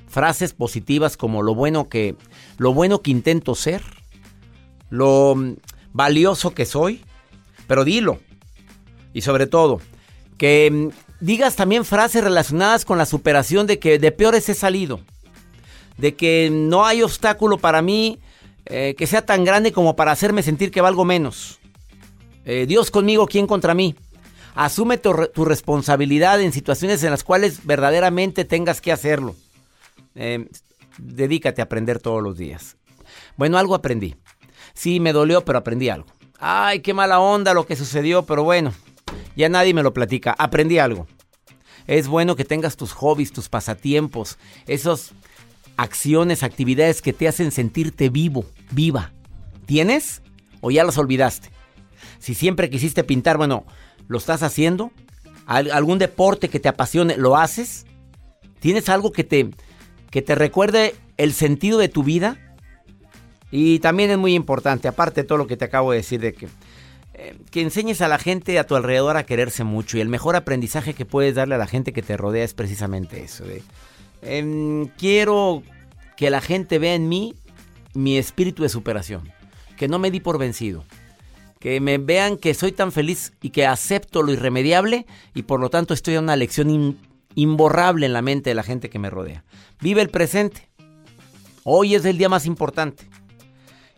frases 0.09 0.52
positivas 0.52 1.16
como 1.16 1.42
lo 1.42 1.54
bueno 1.54 1.88
que 1.88 2.16
lo 2.59 2.75
bueno 2.75 3.00
que 3.00 3.11
intento 3.11 3.54
ser, 3.54 3.83
lo 4.90 5.35
mm, 5.37 5.54
valioso 5.92 6.52
que 6.52 6.66
soy, 6.66 7.02
pero 7.66 7.85
dilo. 7.85 8.19
Y 9.12 9.23
sobre 9.23 9.47
todo, 9.47 9.81
que 10.38 10.71
mm, 10.71 10.88
digas 11.25 11.57
también 11.57 11.85
frases 11.85 12.25
relacionadas 12.25 12.85
con 12.85 12.99
la 12.99 13.07
superación 13.07 13.66
de 13.66 13.78
que 13.78 13.99
de 13.99 14.12
peores 14.12 14.49
he 14.49 14.54
salido. 14.54 15.00
De 15.99 16.14
que 16.14 16.49
no 16.50 16.87
hay 16.87 17.02
obstáculo 17.02 17.59
para 17.59 17.83
mí 17.83 18.19
eh, 18.66 18.95
que 18.97 19.07
sea 19.07 19.25
tan 19.26 19.45
grande 19.45 19.73
como 19.73 19.97
para 19.97 20.12
hacerme 20.12 20.42
sentir 20.42 20.71
que 20.71 20.81
valgo 20.81 21.04
menos. 21.04 21.59
Eh, 22.45 22.64
Dios 22.66 22.90
conmigo, 22.90 23.26
¿quién 23.26 23.47
contra 23.47 23.75
mí? 23.75 23.95
Asume 24.54 24.99
tu, 24.99 25.12
re- 25.12 25.28
tu 25.28 25.45
responsabilidad 25.45 26.40
en 26.40 26.52
situaciones 26.52 27.02
en 27.04 27.11
las 27.11 27.25
cuales 27.25 27.64
verdaderamente 27.66 28.45
tengas 28.45 28.81
que 28.81 28.92
hacerlo. 28.92 29.35
Eh, 30.14 30.49
dedícate 30.99 31.61
a 31.61 31.64
aprender 31.64 31.99
todos 31.99 32.23
los 32.23 32.37
días. 32.37 32.76
Bueno, 33.37 33.59
algo 33.59 33.75
aprendí. 33.75 34.14
Sí, 34.75 35.00
me 35.00 35.12
dolió, 35.12 35.45
pero 35.45 35.59
aprendí 35.59 35.88
algo. 35.88 36.07
Ay, 36.38 36.81
qué 36.81 36.95
mala 36.95 37.21
onda 37.21 37.54
lo 37.54 37.66
que 37.66 37.76
sucedió, 37.76 38.25
pero 38.25 38.42
bueno, 38.45 38.73
ya 39.36 39.48
nadie 39.48 39.74
me 39.74 39.82
lo 39.82 39.92
platica. 39.92 40.34
Aprendí 40.38 40.78
algo. 40.78 41.06
Es 41.86 42.06
bueno 42.08 42.36
que 42.36 42.44
tengas 42.44 42.76
tus 42.76 42.92
hobbies, 42.92 43.32
tus 43.32 43.48
pasatiempos, 43.48 44.38
esas 44.66 45.12
acciones, 45.76 46.42
actividades 46.42 47.02
que 47.02 47.12
te 47.12 47.26
hacen 47.28 47.50
sentirte 47.50 48.08
vivo, 48.08 48.44
viva. 48.70 49.12
¿Tienes? 49.66 50.22
¿O 50.60 50.70
ya 50.70 50.84
los 50.84 50.98
olvidaste? 50.98 51.50
Si 52.18 52.34
siempre 52.34 52.70
quisiste 52.70 53.02
pintar, 53.04 53.36
bueno, 53.36 53.64
¿lo 54.06 54.18
estás 54.18 54.42
haciendo? 54.42 54.92
¿Al- 55.46 55.72
¿Algún 55.72 55.98
deporte 55.98 56.48
que 56.48 56.60
te 56.60 56.68
apasione, 56.68 57.16
lo 57.16 57.36
haces? 57.36 57.84
¿Tienes 58.60 58.88
algo 58.88 59.10
que 59.10 59.24
te, 59.24 59.50
que 60.10 60.22
te 60.22 60.36
recuerde 60.36 60.94
el 61.16 61.32
sentido 61.32 61.78
de 61.78 61.88
tu 61.88 62.04
vida? 62.04 62.38
Y 63.50 63.80
también 63.80 64.10
es 64.10 64.18
muy 64.18 64.34
importante, 64.34 64.86
aparte 64.88 65.22
de 65.22 65.26
todo 65.26 65.38
lo 65.38 65.46
que 65.48 65.56
te 65.56 65.64
acabo 65.64 65.90
de 65.90 65.98
decir, 65.98 66.20
de 66.20 66.32
que, 66.32 66.48
que 67.50 67.62
enseñes 67.62 68.00
a 68.00 68.08
la 68.08 68.18
gente 68.18 68.58
a 68.58 68.66
tu 68.66 68.74
alrededor 68.74 69.16
a 69.16 69.24
quererse 69.24 69.64
mucho. 69.64 69.98
Y 69.98 70.00
el 70.00 70.08
mejor 70.08 70.36
aprendizaje 70.36 70.94
que 70.94 71.04
puedes 71.04 71.34
darle 71.34 71.54
a 71.54 71.58
la 71.58 71.66
gente 71.66 71.92
que 71.92 72.02
te 72.02 72.16
rodea 72.16 72.44
es 72.44 72.54
precisamente 72.54 73.22
eso. 73.22 73.44
em, 74.22 74.86
quiero 74.98 75.62
que 76.16 76.30
la 76.30 76.40
gente 76.40 76.78
vea 76.78 76.94
en 76.94 77.08
mí 77.08 77.34
mi 77.94 78.18
espíritu 78.18 78.62
de 78.62 78.68
superación. 78.68 79.30
Que 79.76 79.88
no 79.88 79.98
me 79.98 80.10
di 80.10 80.20
por 80.20 80.38
vencido. 80.38 80.84
Que 81.58 81.80
me 81.80 81.98
vean 81.98 82.36
que 82.36 82.54
soy 82.54 82.72
tan 82.72 82.92
feliz 82.92 83.32
y 83.40 83.50
que 83.50 83.66
acepto 83.66 84.22
lo 84.22 84.32
irremediable 84.32 85.06
y 85.34 85.42
por 85.42 85.60
lo 85.60 85.70
tanto 85.70 85.94
estoy 85.94 86.14
en 86.14 86.24
una 86.24 86.36
lección 86.36 86.98
imborrable 87.34 88.06
en 88.06 88.12
la 88.12 88.22
mente 88.22 88.50
de 88.50 88.54
la 88.54 88.62
gente 88.62 88.90
que 88.90 88.98
me 88.98 89.10
rodea. 89.10 89.44
Vive 89.80 90.02
el 90.02 90.10
presente. 90.10 90.68
Hoy 91.64 91.94
es 91.94 92.04
el 92.04 92.18
día 92.18 92.28
más 92.28 92.46
importante. 92.46 93.12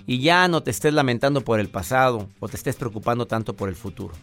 Y 0.07 0.21
ya 0.21 0.49
no 0.49 0.63
te 0.63 0.71
estés 0.71 0.93
lamentando 0.93 1.41
por 1.41 1.61
el 1.61 1.69
pasado 1.69 2.29
o 2.41 2.49
te 2.49 2.57
estés 2.57 2.77
preocupando 2.77 3.27
tanto 3.27 3.55
por 3.55 3.69
el 3.69 3.75
futuro. 3.75 4.15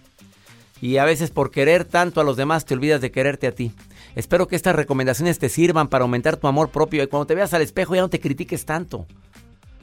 Y 0.81 0.97
a 0.97 1.05
veces 1.05 1.29
por 1.29 1.51
querer 1.51 1.85
tanto 1.85 2.21
a 2.21 2.23
los 2.23 2.37
demás 2.37 2.65
te 2.65 2.73
olvidas 2.73 3.01
de 3.01 3.11
quererte 3.11 3.47
a 3.47 3.51
ti. 3.51 3.71
Espero 4.15 4.47
que 4.47 4.55
estas 4.55 4.75
recomendaciones 4.75 5.39
te 5.39 5.49
sirvan 5.49 5.87
para 5.87 6.03
aumentar 6.03 6.37
tu 6.37 6.47
amor 6.47 6.69
propio 6.69 7.03
y 7.03 7.07
cuando 7.07 7.27
te 7.27 7.35
veas 7.35 7.53
al 7.53 7.61
espejo 7.61 7.95
ya 7.95 8.01
no 8.01 8.09
te 8.09 8.19
critiques 8.19 8.65
tanto. 8.65 9.05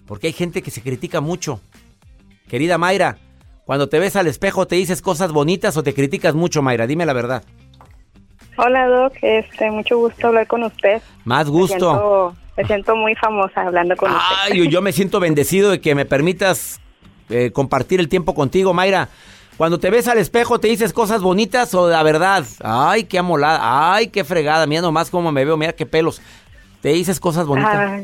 Porque 0.06 0.26
hay 0.26 0.32
gente 0.32 0.62
que 0.62 0.70
se 0.70 0.82
critica 0.82 1.20
mucho. 1.20 1.60
Querida 2.48 2.78
Mayra, 2.78 3.18
cuando 3.64 3.88
te 3.88 3.98
ves 3.98 4.16
al 4.16 4.26
espejo 4.26 4.66
te 4.66 4.76
dices 4.76 5.02
cosas 5.02 5.32
bonitas 5.32 5.76
o 5.76 5.82
te 5.82 5.94
criticas 5.94 6.34
mucho, 6.34 6.62
Mayra, 6.62 6.86
dime 6.86 7.06
la 7.06 7.12
verdad. 7.12 7.44
Hola 8.56 8.88
Doc, 8.88 9.12
este, 9.22 9.70
mucho 9.70 9.98
gusto 9.98 10.26
hablar 10.26 10.46
con 10.48 10.64
usted. 10.64 11.00
Más 11.24 11.48
gusto. 11.48 12.34
Me 12.58 12.64
siento 12.64 12.96
muy 12.96 13.14
famosa 13.14 13.62
hablando 13.62 13.96
con 13.96 14.10
usted. 14.10 14.36
Ay, 14.42 14.68
yo 14.68 14.82
me 14.82 14.90
siento 14.90 15.20
bendecido 15.20 15.70
de 15.70 15.80
que 15.80 15.94
me 15.94 16.04
permitas 16.04 16.80
eh, 17.30 17.52
compartir 17.52 18.00
el 18.00 18.08
tiempo 18.08 18.34
contigo, 18.34 18.74
Mayra. 18.74 19.08
Cuando 19.56 19.78
te 19.78 19.90
ves 19.90 20.08
al 20.08 20.18
espejo, 20.18 20.58
¿te 20.58 20.66
dices 20.66 20.92
cosas 20.92 21.22
bonitas 21.22 21.72
o 21.74 21.88
la 21.88 22.02
verdad? 22.02 22.44
Ay, 22.64 23.04
qué 23.04 23.20
amolada, 23.20 23.94
ay, 23.94 24.08
qué 24.08 24.24
fregada, 24.24 24.66
mira 24.66 24.82
nomás 24.82 25.08
cómo 25.08 25.30
me 25.30 25.44
veo, 25.44 25.56
mira 25.56 25.72
qué 25.72 25.86
pelos. 25.86 26.20
¿Te 26.80 26.88
dices 26.88 27.20
cosas 27.20 27.46
bonitas? 27.46 27.74
Ah, 27.76 28.00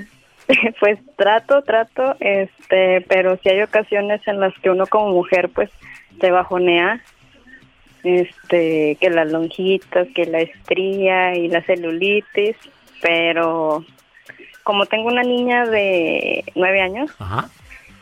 pues 0.80 1.00
trato, 1.16 1.62
trato, 1.62 2.14
este, 2.20 3.04
pero 3.08 3.36
si 3.42 3.48
hay 3.48 3.60
ocasiones 3.60 4.20
en 4.28 4.38
las 4.38 4.56
que 4.60 4.70
uno 4.70 4.86
como 4.86 5.08
mujer 5.08 5.50
pues 5.52 5.68
se 6.20 6.30
bajonea, 6.30 7.02
este, 8.04 8.98
que 9.00 9.10
las 9.10 9.32
lonjitas, 9.32 10.06
que 10.14 10.26
la 10.26 10.40
estría 10.40 11.34
y 11.34 11.48
la 11.48 11.60
celulitis, 11.62 12.56
pero 13.02 13.84
como 14.64 14.86
tengo 14.86 15.06
una 15.08 15.22
niña 15.22 15.66
de 15.66 16.44
nueve 16.56 16.80
años 16.80 17.10
Ajá. 17.18 17.48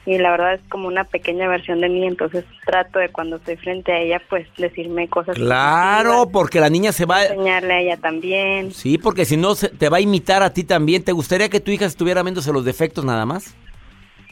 y 0.06 0.16
la 0.18 0.30
verdad 0.30 0.54
es 0.54 0.60
como 0.68 0.88
una 0.88 1.04
pequeña 1.04 1.46
versión 1.48 1.80
de 1.80 1.88
mí, 1.88 2.06
entonces 2.06 2.44
trato 2.64 2.98
de 2.98 3.08
cuando 3.10 3.36
estoy 3.36 3.56
frente 3.56 3.92
a 3.92 3.98
ella 3.98 4.22
pues 4.30 4.46
decirme 4.56 5.08
cosas 5.08 5.36
Claro, 5.36 6.28
porque 6.32 6.60
la 6.60 6.70
niña 6.70 6.92
se 6.92 7.04
va... 7.04 7.24
enseñarle 7.24 7.72
a 7.74 7.80
ella 7.80 7.96
también. 7.98 8.72
Sí, 8.72 8.96
porque 8.98 9.24
si 9.24 9.36
no, 9.36 9.54
se- 9.54 9.68
te 9.68 9.88
va 9.88 9.98
a 9.98 10.00
imitar 10.00 10.42
a 10.42 10.52
ti 10.54 10.64
también. 10.64 11.04
¿Te 11.04 11.12
gustaría 11.12 11.48
que 11.50 11.60
tu 11.60 11.70
hija 11.70 11.84
estuviera 11.84 12.22
viéndose 12.22 12.52
los 12.52 12.64
defectos 12.64 13.04
nada 13.04 13.26
más? 13.26 13.54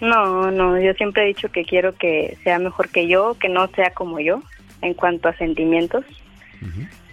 No, 0.01 0.51
no, 0.51 0.81
yo 0.81 0.95
siempre 0.95 1.25
he 1.25 1.27
dicho 1.27 1.51
que 1.53 1.65
quiero 1.65 1.95
que 1.95 2.39
sea 2.43 2.59
mejor 2.59 2.89
que 2.89 3.07
yo, 3.07 3.35
que 3.39 3.49
no 3.51 3.67
sea 3.69 3.91
como 3.91 4.19
yo 4.19 4.41
en 4.81 4.95
cuanto 4.95 5.29
a 5.29 5.35
sentimientos. 5.37 6.05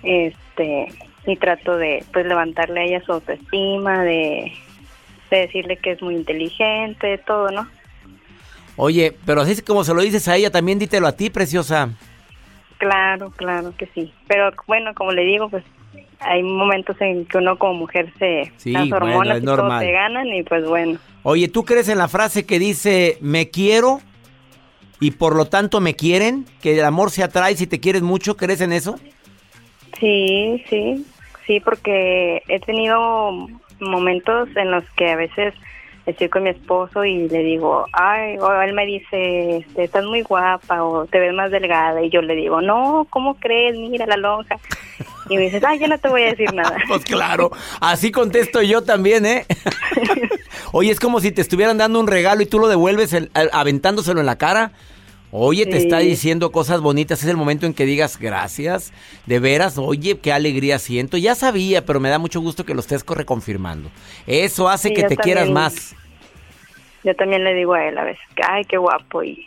Este, 0.04 0.88
y 1.26 1.36
trato 1.36 1.76
de 1.78 2.04
pues 2.14 2.26
levantarle 2.26 2.80
a 2.80 2.84
ella 2.84 3.02
su 3.06 3.12
autoestima, 3.14 4.04
de, 4.04 4.52
de 5.30 5.38
decirle 5.42 5.78
que 5.78 5.92
es 5.92 6.02
muy 6.02 6.16
inteligente, 6.16 7.18
todo, 7.20 7.50
¿no? 7.52 7.68
Oye, 8.76 9.16
pero 9.26 9.42
así 9.42 9.62
como 9.62 9.84
se 9.84 9.94
lo 9.94 10.02
dices 10.02 10.28
a 10.28 10.36
ella, 10.36 10.52
también 10.52 10.78
dítelo 10.80 11.08
a 11.08 11.14
ti, 11.16 11.30
preciosa. 11.30 11.90
Claro, 12.78 13.32
claro 13.32 13.74
que 13.76 13.88
sí. 13.96 14.14
Pero 14.28 14.52
bueno, 14.68 14.94
como 14.94 15.12
le 15.12 15.24
digo, 15.24 15.50
pues 15.50 15.64
hay 16.20 16.44
momentos 16.44 16.96
en 17.02 17.26
que 17.26 17.38
uno 17.40 17.58
como 17.58 17.74
mujer 17.74 18.14
se 18.20 18.52
Sí, 18.58 18.72
las 18.74 18.88
bueno, 18.90 19.06
hormonas 19.08 19.38
es 19.38 19.44
y 19.44 19.46
todo 19.46 19.58
normal. 19.58 19.84
se 19.86 19.92
ganan 19.92 20.28
y 20.28 20.44
pues 20.44 20.66
bueno. 20.66 21.00
Oye, 21.24 21.48
¿tú 21.48 21.66
crees 21.66 21.90
en 21.90 21.98
la 21.98 22.08
frase 22.08 22.46
que 22.46 22.60
dice 22.60 23.18
me 23.20 23.50
quiero 23.50 24.00
y 25.00 25.12
por 25.12 25.36
lo 25.36 25.46
tanto 25.46 25.80
me 25.82 25.96
quieren? 25.96 26.46
Que 26.62 26.78
el 26.78 26.86
amor 26.86 27.10
se 27.12 27.24
atrae 27.24 27.56
si 27.56 27.66
te 27.68 27.80
quieres 27.80 28.04
mucho, 28.04 28.38
¿crees 28.38 28.62
en 28.62 28.74
eso? 28.74 29.00
Sí, 30.00 30.64
sí, 30.70 31.06
sí, 31.48 31.60
porque 31.62 32.44
he 32.48 32.60
tenido 32.60 33.48
momentos 33.80 34.50
en 34.56 34.70
los 34.72 34.84
que 34.92 35.10
a 35.12 35.16
veces 35.16 35.54
estoy 36.06 36.30
con 36.30 36.44
mi 36.44 36.50
esposo 36.52 37.04
y 37.04 37.28
le 37.28 37.40
digo, 37.40 37.86
ay, 37.94 38.38
o 38.38 38.62
él 38.62 38.74
me 38.74 38.86
dice, 38.86 39.58
este, 39.58 39.84
estás 39.86 40.06
muy 40.06 40.22
guapa 40.22 40.84
o 40.84 41.06
te 41.06 41.20
ves 41.20 41.34
más 41.34 41.52
delgada 41.52 42.02
y 42.02 42.10
yo 42.10 42.22
le 42.22 42.36
digo, 42.36 42.62
no, 42.62 43.06
¿cómo 43.10 43.36
crees? 43.36 43.76
Mira 43.78 44.06
la 44.06 44.16
lonja. 44.18 44.56
Y 45.30 45.36
me 45.36 45.44
dices, 45.44 45.62
ay, 45.66 45.78
yo 45.80 45.88
no 45.90 45.98
te 45.98 46.08
voy 46.08 46.24
a 46.24 46.28
decir 46.28 46.54
nada. 46.54 46.78
Pues 46.88 47.04
claro, 47.04 47.52
así 47.82 48.12
contesto 48.12 48.62
yo 48.62 48.84
también, 48.84 49.26
¿eh? 49.26 49.46
Oye, 50.72 50.92
es 50.92 51.00
como 51.00 51.20
si 51.20 51.32
te 51.32 51.42
estuvieran 51.42 51.78
dando 51.78 52.00
un 52.00 52.08
regalo 52.08 52.42
y 52.42 52.46
tú 52.46 52.60
lo 52.60 52.68
devuelves 52.70 53.12
el- 53.14 53.30
a- 53.34 53.60
aventándoselo 53.60 54.20
en 54.22 54.26
la 54.26 54.38
cara. 54.38 54.72
Oye, 55.32 55.66
te 55.66 55.74
Sí. 55.74 55.78
está 55.80 56.00
diciendo 56.00 56.52
cosas 56.52 56.80
bonitas, 56.80 57.22
es 57.22 57.30
el 57.30 57.36
momento 57.38 57.66
en 57.66 57.74
que 57.74 57.86
digas 57.86 58.18
gracias, 58.18 58.94
de 59.26 59.40
veras, 59.40 59.78
oye, 59.78 60.18
qué 60.20 60.32
alegría 60.32 60.80
siento. 60.80 61.18
Ya 61.18 61.36
sabía, 61.36 61.86
pero 61.86 62.00
me 62.00 62.10
da 62.10 62.18
mucho 62.18 62.40
gusto 62.40 62.66
que 62.66 62.74
lo 62.74 62.80
estés 62.80 63.04
co- 63.04 63.14
reconfirmando. 63.16 63.90
Eso 64.26 64.70
hace 64.70 64.90
Sí, 64.90 64.94
que 64.94 65.04
te 65.04 65.18
quieras 65.18 65.50
más. 65.50 65.96
Yo 67.04 67.14
también 67.16 67.44
le 67.44 67.54
digo 67.54 67.74
a 67.74 67.86
él 67.86 67.98
a 67.98 68.04
veces, 68.06 68.24
que, 68.36 68.42
ay, 68.48 68.64
qué 68.66 68.78
guapo 68.78 69.22
y 69.24 69.46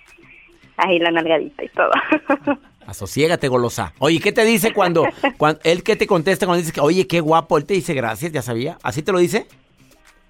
ahí 0.76 0.98
la 0.98 1.10
nalgadita 1.10 1.64
y 1.64 1.68
todo. 1.68 1.90
Asociégate, 2.86 3.48
golosa. 3.48 3.92
Oye, 4.00 4.20
¿qué 4.20 4.32
te 4.32 4.44
dice 4.44 4.72
cuando, 4.72 5.06
cuando 5.36 5.60
él 5.64 5.82
qué 5.82 5.94
te 5.96 6.06
contesta 6.06 6.44
cuando 6.46 6.58
dices 6.58 6.72
que, 6.74 6.80
oye, 6.80 7.06
qué 7.06 7.20
guapo? 7.20 7.56
Él 7.56 7.64
te 7.64 7.74
dice 7.74 7.94
gracias, 7.94 8.32
ya 8.32 8.42
sabía. 8.42 8.78
¿Así 8.82 9.02
te 9.02 9.12
lo 9.12 9.18
dice? 9.18 9.46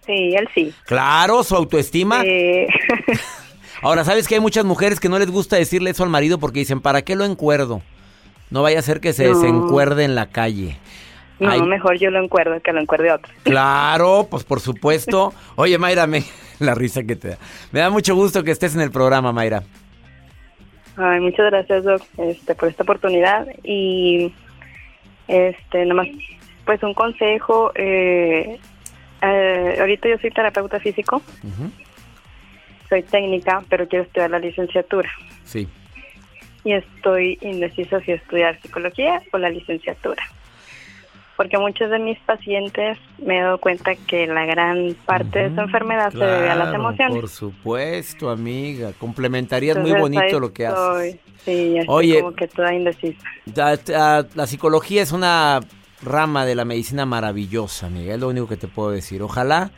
sí, 0.06 0.34
él 0.34 0.48
sí. 0.54 0.72
Claro, 0.86 1.42
su 1.44 1.54
autoestima. 1.56 2.22
Eh, 2.24 2.66
Ahora, 3.82 4.04
¿sabes 4.04 4.28
que 4.28 4.34
hay 4.34 4.40
muchas 4.40 4.64
mujeres 4.64 5.00
que 5.00 5.08
no 5.08 5.18
les 5.18 5.30
gusta 5.30 5.56
decirle 5.56 5.90
eso 5.90 6.02
al 6.04 6.10
marido 6.10 6.38
porque 6.38 6.58
dicen, 6.60 6.80
¿para 6.80 7.02
qué 7.02 7.16
lo 7.16 7.24
encuerdo? 7.24 7.80
No 8.50 8.62
vaya 8.62 8.78
a 8.78 8.82
ser 8.82 9.00
que 9.00 9.12
se 9.12 9.24
No. 9.28 9.34
desencuerde 9.38 10.04
en 10.04 10.14
la 10.14 10.26
calle. 10.26 10.76
no, 11.38 11.50
Ay, 11.50 11.62
mejor 11.62 11.98
yo 11.98 12.10
lo 12.10 12.22
encuerdo 12.22 12.60
que 12.60 12.72
lo 12.72 12.80
encuerde 12.80 13.10
otro. 13.12 13.32
claro, 13.44 14.26
pues 14.30 14.44
por 14.44 14.60
supuesto. 14.60 15.32
Oye, 15.56 15.78
Mayra, 15.78 16.06
me, 16.06 16.22
la 16.58 16.74
risa 16.74 17.02
que 17.04 17.16
te 17.16 17.28
da. 17.30 17.38
Me 17.72 17.80
da 17.80 17.88
mucho 17.90 18.14
gusto 18.14 18.44
que 18.44 18.50
estés 18.50 18.74
en 18.74 18.82
el 18.82 18.90
programa, 18.90 19.32
Mayra. 19.32 19.62
Ay, 20.96 21.20
muchas 21.20 21.46
gracias, 21.46 21.84
Doc, 21.84 22.02
este, 22.18 22.54
por 22.54 22.68
esta 22.68 22.82
oportunidad 22.82 23.46
y 23.64 24.34
este, 25.28 25.86
nomás, 25.86 26.08
pues 26.66 26.82
un 26.82 26.92
consejo. 26.92 27.72
Eh, 27.74 28.58
eh, 29.22 29.76
ahorita 29.80 30.08
yo 30.10 30.18
soy 30.18 30.30
terapeuta 30.30 30.78
físico, 30.80 31.22
soy 32.90 33.02
técnica, 33.04 33.62
pero 33.70 33.88
quiero 33.88 34.04
estudiar 34.04 34.30
la 34.30 34.38
licenciatura 34.38 35.08
Sí. 35.44 35.66
y 36.64 36.72
estoy 36.74 37.38
indecisa 37.40 38.00
si 38.00 38.12
estudiar 38.12 38.60
psicología 38.60 39.22
o 39.32 39.38
la 39.38 39.48
licenciatura. 39.48 40.22
Porque 41.36 41.56
muchos 41.56 41.88
de 41.90 41.98
mis 41.98 42.18
pacientes 42.18 42.98
me 43.24 43.38
he 43.38 43.40
dado 43.40 43.56
cuenta 43.56 43.94
que 43.96 44.26
la 44.26 44.44
gran 44.44 44.94
parte 45.06 45.48
de 45.48 45.54
su 45.54 45.60
enfermedad 45.62 46.10
se 46.12 46.18
debe 46.18 46.50
a 46.50 46.54
las 46.54 46.68
Claro, 46.68 46.74
emociones. 46.84 47.16
Por 47.18 47.28
supuesto, 47.30 48.28
amiga. 48.28 48.92
Complementarías 48.98 49.78
muy 49.78 49.92
Entonces, 49.92 50.02
bonito 50.18 50.36
ahí 50.36 50.40
lo 50.40 50.52
que 50.52 50.64
estoy, 50.64 51.08
haces. 51.08 51.20
Sí, 51.46 51.78
estoy 51.78 51.84
Oye. 51.88 52.20
como 52.20 52.36
que 52.36 52.46
toda 52.46 52.74
indecisa. 52.74 53.24
La, 53.54 53.78
la- 53.86 54.26
la 54.34 54.46
psicología 54.46 55.00
es 55.00 55.12
una 55.12 55.60
rama 56.02 56.44
de 56.44 56.54
la 56.56 56.66
medicina 56.66 57.06
maravillosa, 57.06 57.86
amiga. 57.86 58.12
Es 58.12 58.20
lo 58.20 58.28
único 58.28 58.46
que 58.46 58.58
te 58.58 58.68
puedo 58.68 58.90
decir. 58.90 59.22
Ojalá 59.22 59.70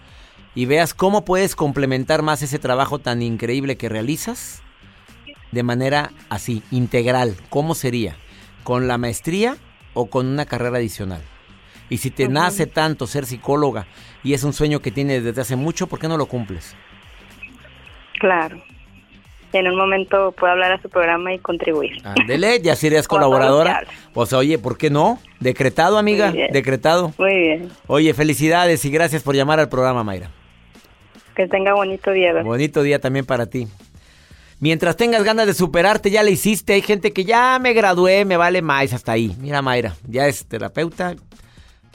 y 0.55 0.67
veas 0.67 0.95
cómo 0.95 1.25
puedes 1.25 1.57
complementar 1.57 2.23
más 2.23 2.43
ese 2.43 2.59
trabajo 2.59 2.99
tan 2.99 3.23
increíble 3.23 3.77
que 3.77 3.89
realizas 3.89 4.63
de 5.51 5.63
manera 5.63 6.11
así, 6.31 6.63
integral. 6.71 7.37
¿Cómo 7.51 7.75
sería? 7.75 8.17
¿Con 8.65 8.89
la 8.89 8.99
maestría 8.99 9.57
o 9.95 10.07
con 10.07 10.27
una 10.27 10.47
carrera 10.47 10.79
adicional? 10.79 11.23
Y 11.89 11.99
si 11.99 12.11
te 12.11 12.29
nace 12.29 12.67
tanto 12.67 13.07
ser 13.07 13.27
psicóloga 13.27 13.87
y 14.25 14.33
es 14.33 14.45
un 14.45 14.53
sueño 14.55 14.81
que 14.81 14.91
tienes 14.91 15.25
desde 15.25 15.43
hace 15.43 15.57
mucho, 15.57 15.87
¿por 15.87 15.99
qué 15.99 16.09
no 16.09 16.17
lo 16.17 16.27
cumples? 16.27 16.75
Claro. 18.19 18.63
En 19.53 19.69
un 19.69 19.77
momento 19.77 20.33
puedo 20.33 20.53
hablar 20.53 20.73
a 20.73 20.81
su 20.81 20.89
programa 20.89 21.35
y 21.35 21.39
contribuir. 21.39 22.01
Ándele, 22.05 22.63
ya 22.63 22.73
lo 22.73 22.79
que 22.81 23.03
colaboradora. 23.07 23.79
habla. 23.79 23.91
Pues 24.15 24.33
oye, 24.33 24.59
¿por 24.59 24.79
qué 24.79 24.89
no? 24.89 25.19
Decretado, 25.41 25.99
amiga, 25.99 26.31
Muy 26.31 26.49
decretado. 26.51 27.13
Muy 27.19 27.35
bien. 27.35 27.69
Oye, 27.87 28.15
felicidades 28.15 28.83
y 28.87 28.91
gracias 28.91 29.23
por 29.23 29.35
llamar 29.35 29.61
al 29.61 29.69
programa, 29.69 30.03
Mayra. 30.03 30.31
Que 31.37 31.47
tenga 31.49 31.75
bonito 31.75 32.11
día. 32.11 32.33
Doc. 32.35 32.45
Bonito 32.45 32.83
día 32.83 33.01
también 33.01 33.25
para 33.25 33.47
ti. 33.47 33.67
Mientras 34.61 34.97
tengas 34.97 35.25
ganas 35.25 35.47
de 35.47 35.55
superarte, 35.55 36.11
ya 36.11 36.23
le 36.23 36.31
hiciste. 36.31 36.75
Hay 36.75 36.83
gente 36.83 37.13
que 37.13 37.25
ya 37.25 37.59
me 37.61 37.73
gradué, 37.73 38.25
me 38.25 38.37
vale 38.37 38.63
más 38.63 38.93
hasta 38.93 39.13
ahí. 39.13 39.35
Mira, 39.41 39.61
Mayra, 39.63 39.97
ya 40.07 40.29
es 40.29 40.45
terapeuta 40.47 41.17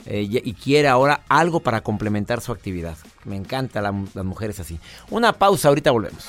eh, 0.06 0.26
y 0.28 0.52
quiere 0.54 0.88
ahora 0.88 1.22
algo 1.28 1.60
para 1.60 1.80
complementar 1.80 2.40
su 2.40 2.52
actividad. 2.52 2.96
Me 3.24 3.36
encanta 3.36 3.80
la- 3.80 3.94
las 4.14 4.24
mujeres 4.24 4.60
así. 4.60 4.78
Una 5.10 5.32
pausa, 5.32 5.68
ahorita 5.68 5.90
volvemos. 5.92 6.28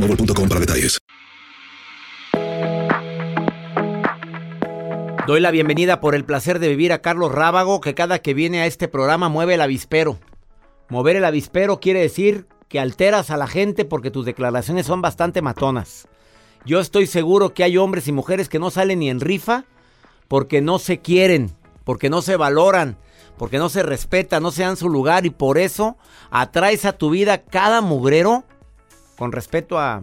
para 0.00 0.60
detalles. 0.60 0.98
Doy 5.26 5.40
la 5.40 5.50
bienvenida 5.50 6.00
por 6.00 6.14
el 6.14 6.24
placer 6.24 6.58
de 6.58 6.68
vivir 6.68 6.92
a 6.92 7.02
Carlos 7.02 7.32
Rábago, 7.32 7.80
que 7.80 7.94
cada 7.94 8.20
que 8.20 8.32
viene 8.32 8.60
a 8.60 8.66
este 8.66 8.88
programa 8.88 9.28
mueve 9.28 9.54
el 9.54 9.60
avispero. 9.60 10.18
Mover 10.88 11.16
el 11.16 11.24
avispero 11.24 11.80
quiere 11.80 12.00
decir 12.00 12.46
que 12.68 12.80
alteras 12.80 13.30
a 13.30 13.36
la 13.36 13.46
gente 13.46 13.84
porque 13.84 14.10
tus 14.10 14.24
declaraciones 14.24 14.86
son 14.86 15.02
bastante 15.02 15.42
matonas. 15.42 16.08
Yo 16.64 16.80
estoy 16.80 17.06
seguro 17.06 17.52
que 17.52 17.64
hay 17.64 17.76
hombres 17.76 18.08
y 18.08 18.12
mujeres 18.12 18.48
que 18.48 18.58
no 18.58 18.70
salen 18.70 19.00
ni 19.00 19.10
en 19.10 19.20
rifa 19.20 19.64
porque 20.28 20.60
no 20.62 20.78
se 20.78 21.00
quieren, 21.00 21.52
porque 21.84 22.08
no 22.08 22.22
se 22.22 22.36
valoran, 22.36 22.96
porque 23.36 23.58
no 23.58 23.68
se 23.68 23.82
respetan, 23.82 24.42
no 24.42 24.50
se 24.50 24.62
dan 24.62 24.76
su 24.76 24.88
lugar 24.88 25.26
y 25.26 25.30
por 25.30 25.58
eso 25.58 25.96
atraes 26.30 26.84
a 26.84 26.92
tu 26.92 27.10
vida 27.10 27.42
cada 27.42 27.80
mugrero 27.80 28.44
con 29.18 29.32
respeto 29.32 29.78
a, 29.78 30.02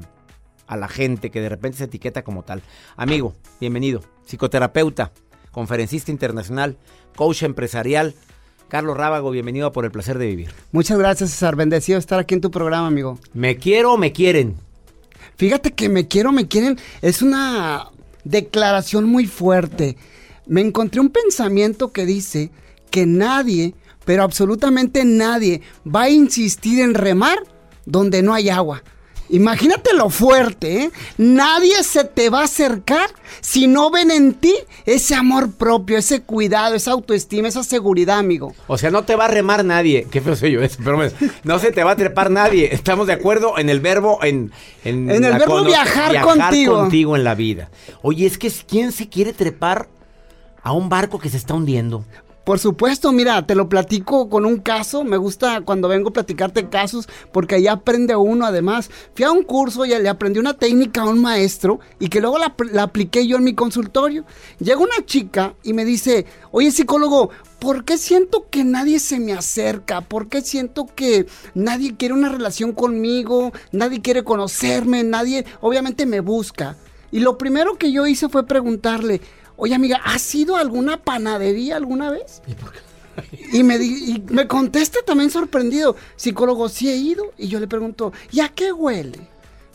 a 0.67 0.77
la 0.77 0.87
gente 0.87 1.31
que 1.31 1.41
de 1.41 1.49
repente 1.49 1.77
se 1.77 1.85
etiqueta 1.85 2.23
como 2.23 2.43
tal. 2.43 2.61
Amigo, 2.97 3.33
bienvenido. 3.61 4.01
Psicoterapeuta, 4.25 5.11
conferencista 5.51 6.11
internacional, 6.11 6.77
coach 7.15 7.43
empresarial. 7.43 8.13
Carlos 8.67 8.97
Rábago, 8.97 9.31
bienvenido 9.31 9.67
a 9.67 9.71
por 9.71 9.85
el 9.85 9.91
placer 9.91 10.17
de 10.17 10.27
vivir. 10.27 10.49
Muchas 10.71 10.97
gracias, 10.97 11.29
César. 11.29 11.55
Bendecido 11.55 11.97
estar 11.97 12.19
aquí 12.19 12.33
en 12.33 12.41
tu 12.41 12.51
programa, 12.51 12.87
amigo. 12.87 13.19
¿Me 13.33 13.57
quiero 13.57 13.93
o 13.93 13.97
me 13.97 14.11
quieren? 14.11 14.55
Fíjate 15.37 15.73
que 15.73 15.87
me 15.87 16.07
quiero, 16.07 16.31
me 16.31 16.47
quieren. 16.47 16.77
Es 17.01 17.21
una 17.21 17.91
declaración 18.23 19.05
muy 19.05 19.27
fuerte. 19.27 19.95
Me 20.45 20.61
encontré 20.61 20.99
un 20.99 21.09
pensamiento 21.09 21.93
que 21.93 22.05
dice 22.05 22.51
que 22.89 23.05
nadie, 23.05 23.75
pero 24.03 24.23
absolutamente 24.23 25.05
nadie, 25.05 25.61
va 25.85 26.03
a 26.03 26.09
insistir 26.09 26.79
en 26.79 26.95
remar 26.95 27.37
donde 27.85 28.21
no 28.23 28.33
hay 28.33 28.49
agua. 28.49 28.83
Imagínate 29.29 29.93
lo 29.95 30.09
fuerte, 30.09 30.83
¿eh? 30.83 30.91
Nadie 31.17 31.83
se 31.83 32.03
te 32.03 32.29
va 32.29 32.41
a 32.41 32.45
acercar 32.45 33.09
si 33.41 33.67
no 33.67 33.89
ven 33.89 34.11
en 34.11 34.33
ti 34.33 34.53
ese 34.85 35.15
amor 35.15 35.51
propio, 35.53 35.97
ese 35.97 36.21
cuidado, 36.21 36.75
esa 36.75 36.91
autoestima, 36.91 37.47
esa 37.47 37.63
seguridad, 37.63 38.19
amigo. 38.19 38.53
O 38.67 38.77
sea, 38.77 38.91
no 38.91 39.03
te 39.03 39.15
va 39.15 39.25
a 39.25 39.27
remar 39.27 39.65
nadie. 39.65 40.07
Qué 40.11 40.21
feo 40.21 40.35
soy 40.35 40.51
yo 40.51 40.61
eso, 40.61 40.77
pero 40.83 40.97
bueno, 40.97 41.11
no 41.43 41.59
se 41.59 41.71
te 41.71 41.83
va 41.83 41.91
a 41.91 41.95
trepar 41.95 42.29
nadie. 42.29 42.69
Estamos 42.73 43.07
de 43.07 43.13
acuerdo 43.13 43.57
en 43.57 43.69
el 43.69 43.79
verbo, 43.79 44.19
en... 44.23 44.51
En 44.83 45.09
el 45.09 45.21
la 45.21 45.37
verbo 45.39 45.63
viajar 45.63 46.21
contigo. 46.21 46.75
contigo 46.75 47.15
en 47.15 47.23
la 47.23 47.33
vida. 47.33 47.69
Oye, 48.03 48.27
es 48.27 48.37
que 48.37 48.51
¿quién 48.51 48.91
se 48.91 49.09
quiere 49.09 49.33
trepar 49.33 49.87
a 50.61 50.71
un 50.71 50.89
barco 50.89 51.19
que 51.19 51.29
se 51.29 51.37
está 51.37 51.55
hundiendo? 51.55 52.05
Por 52.45 52.59
supuesto, 52.59 53.11
mira, 53.11 53.47
te 53.47 53.55
lo 53.55 53.69
platico 53.69 54.29
con 54.29 54.45
un 54.45 54.57
caso. 54.57 55.03
Me 55.03 55.17
gusta 55.17 55.61
cuando 55.61 55.87
vengo 55.87 56.09
a 56.09 56.13
platicarte 56.13 56.69
casos 56.69 57.09
porque 57.31 57.55
ahí 57.55 57.65
aprende 57.65 58.15
uno 58.15 58.45
además. 58.45 58.91
Fui 59.15 59.25
a 59.25 59.31
un 59.31 59.41
curso 59.41 59.83
y 59.83 59.89
le 59.89 60.07
aprendí 60.07 60.37
una 60.37 60.53
técnica 60.53 61.01
a 61.01 61.09
un 61.09 61.19
maestro 61.19 61.79
y 61.99 62.07
que 62.07 62.21
luego 62.21 62.37
la, 62.37 62.55
apliqué 62.83 63.25
yo 63.25 63.37
en 63.37 63.45
mi 63.45 63.55
consultorio. 63.55 64.25
Llega 64.59 64.77
una 64.77 65.03
chica 65.07 65.55
y 65.63 65.73
me 65.73 65.85
dice, 65.85 66.27
oye 66.51 66.69
psicólogo, 66.69 67.31
¿por 67.57 67.83
qué 67.83 67.97
siento 67.97 68.45
que 68.51 68.63
nadie 68.63 68.99
se 68.99 69.19
me 69.19 69.33
acerca? 69.33 70.01
¿Por 70.01 70.27
qué 70.27 70.41
siento 70.41 70.85
que 70.85 71.25
nadie 71.55 71.97
quiere 71.97 72.13
una 72.13 72.29
relación 72.29 72.73
conmigo? 72.73 73.53
Nadie 73.71 74.03
quiere 74.03 74.23
conocerme, 74.23 75.03
nadie 75.03 75.47
obviamente 75.61 76.05
me 76.05 76.19
busca. 76.19 76.77
Y 77.11 77.21
lo 77.21 77.39
primero 77.39 77.77
que 77.79 77.91
yo 77.91 78.05
hice 78.05 78.29
fue 78.29 78.45
preguntarle, 78.45 79.21
oye 79.57 79.73
amiga, 79.75 80.01
¿has 80.03 80.33
ido 80.35 80.55
a 80.55 80.59
alguna 80.61 80.97
panadería 80.97 81.75
alguna 81.77 82.09
vez? 82.11 82.41
Y 83.53 83.63
me, 83.63 83.77
di- 83.77 84.11
y 84.11 84.23
me 84.33 84.45
contesta 84.47 84.99
también 85.05 85.29
sorprendido, 85.29 85.95
psicólogo, 86.17 86.67
sí 86.67 86.89
he 86.89 86.95
ido. 86.97 87.31
Y 87.37 87.47
yo 87.47 87.59
le 87.61 87.67
pregunto, 87.67 88.11
¿y 88.31 88.41
a 88.41 88.49
qué 88.49 88.73
huele? 88.73 89.19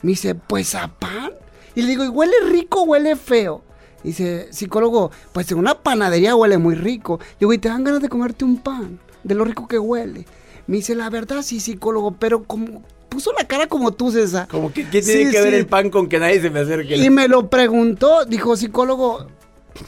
Me 0.03 0.11
dice, 0.11 0.35
pues 0.35 0.75
a 0.75 0.88
pan. 0.88 1.33
Y 1.75 1.83
le 1.83 1.88
digo, 1.88 2.05
¿y 2.05 2.09
huele 2.09 2.35
rico 2.51 2.81
o 2.83 2.85
huele 2.85 3.16
feo? 3.16 3.62
Dice, 4.05 4.49
psicólogo, 4.51 5.11
pues 5.33 5.51
en 5.53 5.59
una 5.59 5.75
panadería 5.75 6.37
huele 6.37 6.59
muy 6.59 6.75
rico. 6.75 7.19
Yo 7.19 7.37
digo, 7.40 7.53
¿y 7.55 7.59
te 7.59 7.69
dan 7.69 7.85
ganas 7.85 8.03
de 8.03 8.09
comerte 8.11 8.45
un 8.45 8.59
pan? 8.59 8.99
De 9.25 9.35
lo 9.35 9.45
rico 9.45 9.66
que 9.69 9.79
huele. 9.79 10.27
Me 10.66 10.77
dice, 10.79 10.95
la 10.95 11.09
verdad 11.11 11.43
sí, 11.43 11.61
psicólogo, 11.61 12.12
pero 12.12 12.45
como 12.45 12.83
puso 13.09 13.33
la 13.33 13.47
cara 13.47 13.66
como 13.66 13.93
tú, 13.93 14.11
César. 14.12 14.49
Como 14.49 14.73
que 14.73 14.85
¿qué 14.88 15.01
tiene 15.03 15.27
Sí, 15.27 15.31
que 15.31 15.40
ver 15.40 15.55
el 15.55 15.66
pan 15.66 15.90
con 15.90 16.09
que 16.09 16.19
nadie 16.19 16.40
se 16.43 16.51
me 16.51 16.61
acerque? 16.61 16.97
Y 16.97 17.09
me 17.11 17.27
lo 17.29 17.49
preguntó, 17.51 18.25
dijo 18.25 18.57
psicólogo, 18.57 19.27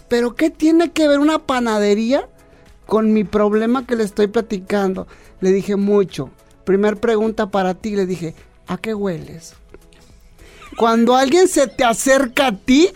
¿pero 0.08 0.34
qué 0.34 0.50
tiene 0.50 0.90
que 0.92 1.08
ver 1.08 1.20
una 1.20 1.38
panadería 1.38 2.28
con 2.86 3.12
mi 3.12 3.24
problema 3.24 3.86
que 3.86 3.96
le 3.96 4.04
estoy 4.04 4.26
platicando? 4.26 5.06
Le 5.40 5.52
dije 5.52 5.76
mucho. 5.76 6.30
Primer 6.64 6.98
pregunta 6.98 7.50
para 7.50 7.74
ti, 7.74 7.96
le 7.96 8.06
dije, 8.06 8.34
¿a 8.66 8.76
qué 8.76 8.94
hueles? 8.94 9.54
Cuando 10.76 11.16
alguien 11.16 11.48
se 11.48 11.66
te 11.66 11.84
acerca 11.84 12.48
a 12.48 12.56
ti, 12.56 12.90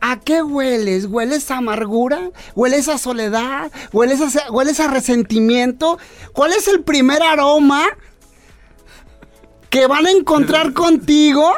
¿a 0.00 0.20
qué 0.20 0.42
hueles? 0.42 1.06
¿Hueles 1.06 1.50
a 1.50 1.58
amargura? 1.58 2.30
¿Hueles 2.54 2.88
a 2.88 2.98
soledad? 2.98 3.70
¿Hueles 3.92 4.20
a, 4.20 4.50
hueles 4.50 4.80
a 4.80 4.88
resentimiento? 4.88 5.98
¿Cuál 6.32 6.52
es 6.52 6.68
el 6.68 6.82
primer 6.82 7.22
aroma 7.22 7.86
que 9.70 9.86
van 9.86 10.06
a 10.06 10.10
encontrar 10.10 10.72
contigo? 10.74 11.52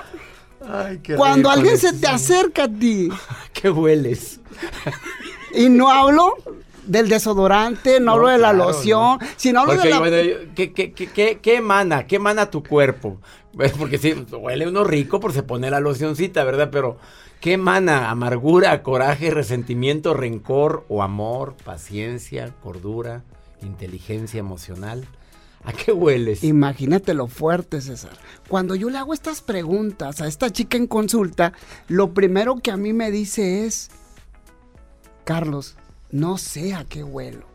Ay, 0.68 0.98
qué 1.02 1.16
Cuando 1.16 1.50
alguien 1.50 1.78
se 1.78 1.92
te 1.92 2.06
acerca 2.06 2.64
a 2.64 2.68
ti 2.68 3.08
¿Qué 3.52 3.70
hueles? 3.70 4.40
y 5.54 5.68
no 5.68 5.90
hablo 5.90 6.34
del 6.86 7.08
desodorante, 7.08 7.98
no, 8.00 8.12
hablo 8.12 8.28
de 8.28 8.38
la 8.38 8.52
claro, 8.52 8.70
loción, 8.70 9.18
¿no? 9.20 9.26
sino 9.36 9.60
hablo 9.60 9.72
Porque, 9.74 9.88
de 9.88 9.94
la... 9.94 10.00
bueno, 10.00 10.16
¿qué, 10.54 10.72
qué, 10.72 10.92
qué, 10.92 11.38
qué, 11.40 11.56
emana? 11.56 12.06
¿Qué 12.06 12.16
emana 12.16 12.50
tu 12.50 12.62
cuerpo? 12.62 13.18
Pues, 13.54 13.72
Porque 13.72 13.98
sí, 13.98 14.14
huele 14.32 14.68
uno 14.68 14.84
rico 14.84 15.20
por 15.20 15.32
se 15.32 15.42
pone 15.42 15.70
la 15.70 15.80
locioncita, 15.80 16.44
¿verdad? 16.44 16.68
Pero 16.70 16.98
¿qué 17.40 17.54
emana? 17.54 18.10
Amargura, 18.10 18.82
coraje, 18.82 19.30
resentimiento, 19.30 20.12
rencor 20.14 20.84
o 20.88 21.02
amor, 21.02 21.54
paciencia, 21.64 22.52
cordura, 22.62 23.22
inteligencia 23.62 24.40
emocional. 24.40 25.06
¿A 25.64 25.72
qué 25.72 25.92
hueles? 25.92 26.44
Imagínate 26.44 27.14
lo 27.14 27.26
fuerte, 27.26 27.80
César. 27.80 28.12
Cuando 28.48 28.74
yo 28.74 28.90
le 28.90 28.98
hago 28.98 29.14
estas 29.14 29.40
preguntas 29.40 30.20
a 30.20 30.26
esta 30.26 30.50
chica 30.50 30.76
en 30.76 30.86
consulta, 30.86 31.54
lo 31.88 32.12
primero 32.12 32.56
que 32.56 32.70
a 32.70 32.76
mí 32.76 32.92
me 32.92 33.10
dice 33.10 33.64
es, 33.64 33.90
Carlos, 35.24 35.76
no 36.10 36.36
sé 36.36 36.74
a 36.74 36.84
qué 36.84 37.02
huelo. 37.02 37.53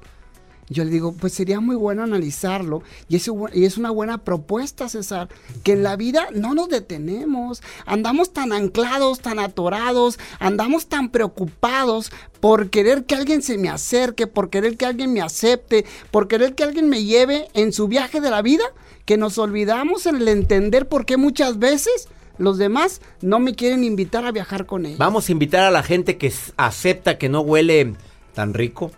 Yo 0.69 0.83
le 0.83 0.91
digo, 0.91 1.13
pues 1.13 1.33
sería 1.33 1.59
muy 1.59 1.75
bueno 1.75 2.03
analizarlo 2.03 2.83
y 3.07 3.15
es, 3.15 3.77
una 3.77 3.89
buena 3.89 4.19
propuesta, 4.23 4.87
César, 4.87 5.27
que 5.63 5.73
en 5.73 5.83
la 5.83 5.95
vida 5.95 6.27
no 6.33 6.53
nos 6.53 6.69
detenemos, 6.69 7.63
andamos 7.87 8.33
tan 8.33 8.53
anclados, 8.53 9.19
tan 9.19 9.39
atorados, 9.39 10.19
andamos 10.39 10.87
tan 10.87 11.09
preocupados 11.09 12.11
por 12.39 12.69
querer 12.69 13.05
que 13.05 13.15
alguien 13.15 13.41
se 13.41 13.57
me 13.57 13.69
acerque, 13.69 14.27
por 14.27 14.51
querer 14.51 14.77
que 14.77 14.85
alguien 14.85 15.11
me 15.11 15.21
acepte, 15.21 15.85
por 16.11 16.27
querer 16.27 16.53
que 16.53 16.63
alguien 16.63 16.87
me 16.87 17.03
lleve 17.03 17.47
en 17.55 17.73
su 17.73 17.87
viaje 17.87 18.21
de 18.21 18.29
la 18.29 18.43
vida, 18.43 18.63
que 19.05 19.17
nos 19.17 19.39
olvidamos 19.39 20.05
en 20.05 20.17
el 20.17 20.27
entender 20.27 20.87
por 20.87 21.05
qué 21.05 21.17
muchas 21.17 21.57
veces 21.57 22.09
los 22.37 22.59
demás 22.59 23.01
no 23.21 23.39
me 23.39 23.55
quieren 23.55 23.83
invitar 23.83 24.23
a 24.25 24.31
viajar 24.31 24.67
con 24.67 24.85
ellos. 24.85 24.99
Vamos 24.99 25.27
a 25.27 25.31
invitar 25.31 25.63
a 25.63 25.71
la 25.71 25.83
gente 25.83 26.17
que 26.17 26.31
acepta 26.57 27.17
que 27.17 27.27
no 27.27 27.41
huele 27.41 27.95
tan 28.33 28.53
rico. 28.53 28.91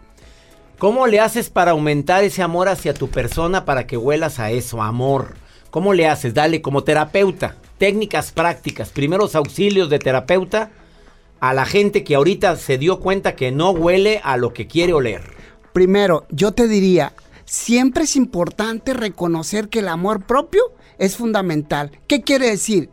¿Cómo 0.82 1.06
le 1.06 1.20
haces 1.20 1.52
para 1.52 1.72
aumentar 1.72 2.24
ese 2.24 2.42
amor 2.42 2.68
hacia 2.68 2.96
tu 2.96 3.08
persona 3.08 3.66
para 3.66 3.86
que 3.86 3.98
huelas 3.98 4.40
a 4.40 4.50
eso, 4.50 4.82
amor? 4.82 5.36
¿Cómo 5.70 5.94
le 5.94 6.08
haces? 6.08 6.34
Dale, 6.34 6.64
como 6.64 6.84
terapeuta, 6.84 7.56
técnicas 7.78 8.32
prácticas, 8.32 8.90
primeros 8.90 9.36
auxilios 9.36 9.92
de 9.92 10.00
terapeuta 10.00 10.72
a 11.40 11.54
la 11.54 11.68
gente 11.68 12.04
que 12.04 12.16
ahorita 12.16 12.56
se 12.56 12.80
dio 12.80 13.00
cuenta 13.00 13.36
que 13.36 13.52
no 13.52 13.70
huele 13.70 14.22
a 14.24 14.38
lo 14.38 14.54
que 14.54 14.66
quiere 14.66 14.94
oler. 14.94 15.22
Primero, 15.72 16.26
yo 16.32 16.52
te 16.54 16.68
diría, 16.68 17.14
siempre 17.46 18.06
es 18.06 18.16
importante 18.16 18.96
reconocer 18.96 19.70
que 19.70 19.80
el 19.80 19.88
amor 19.88 20.26
propio 20.26 20.64
es 20.98 21.16
fundamental. 21.16 21.92
¿Qué 22.08 22.24
quiere 22.24 22.50
decir? 22.50 22.90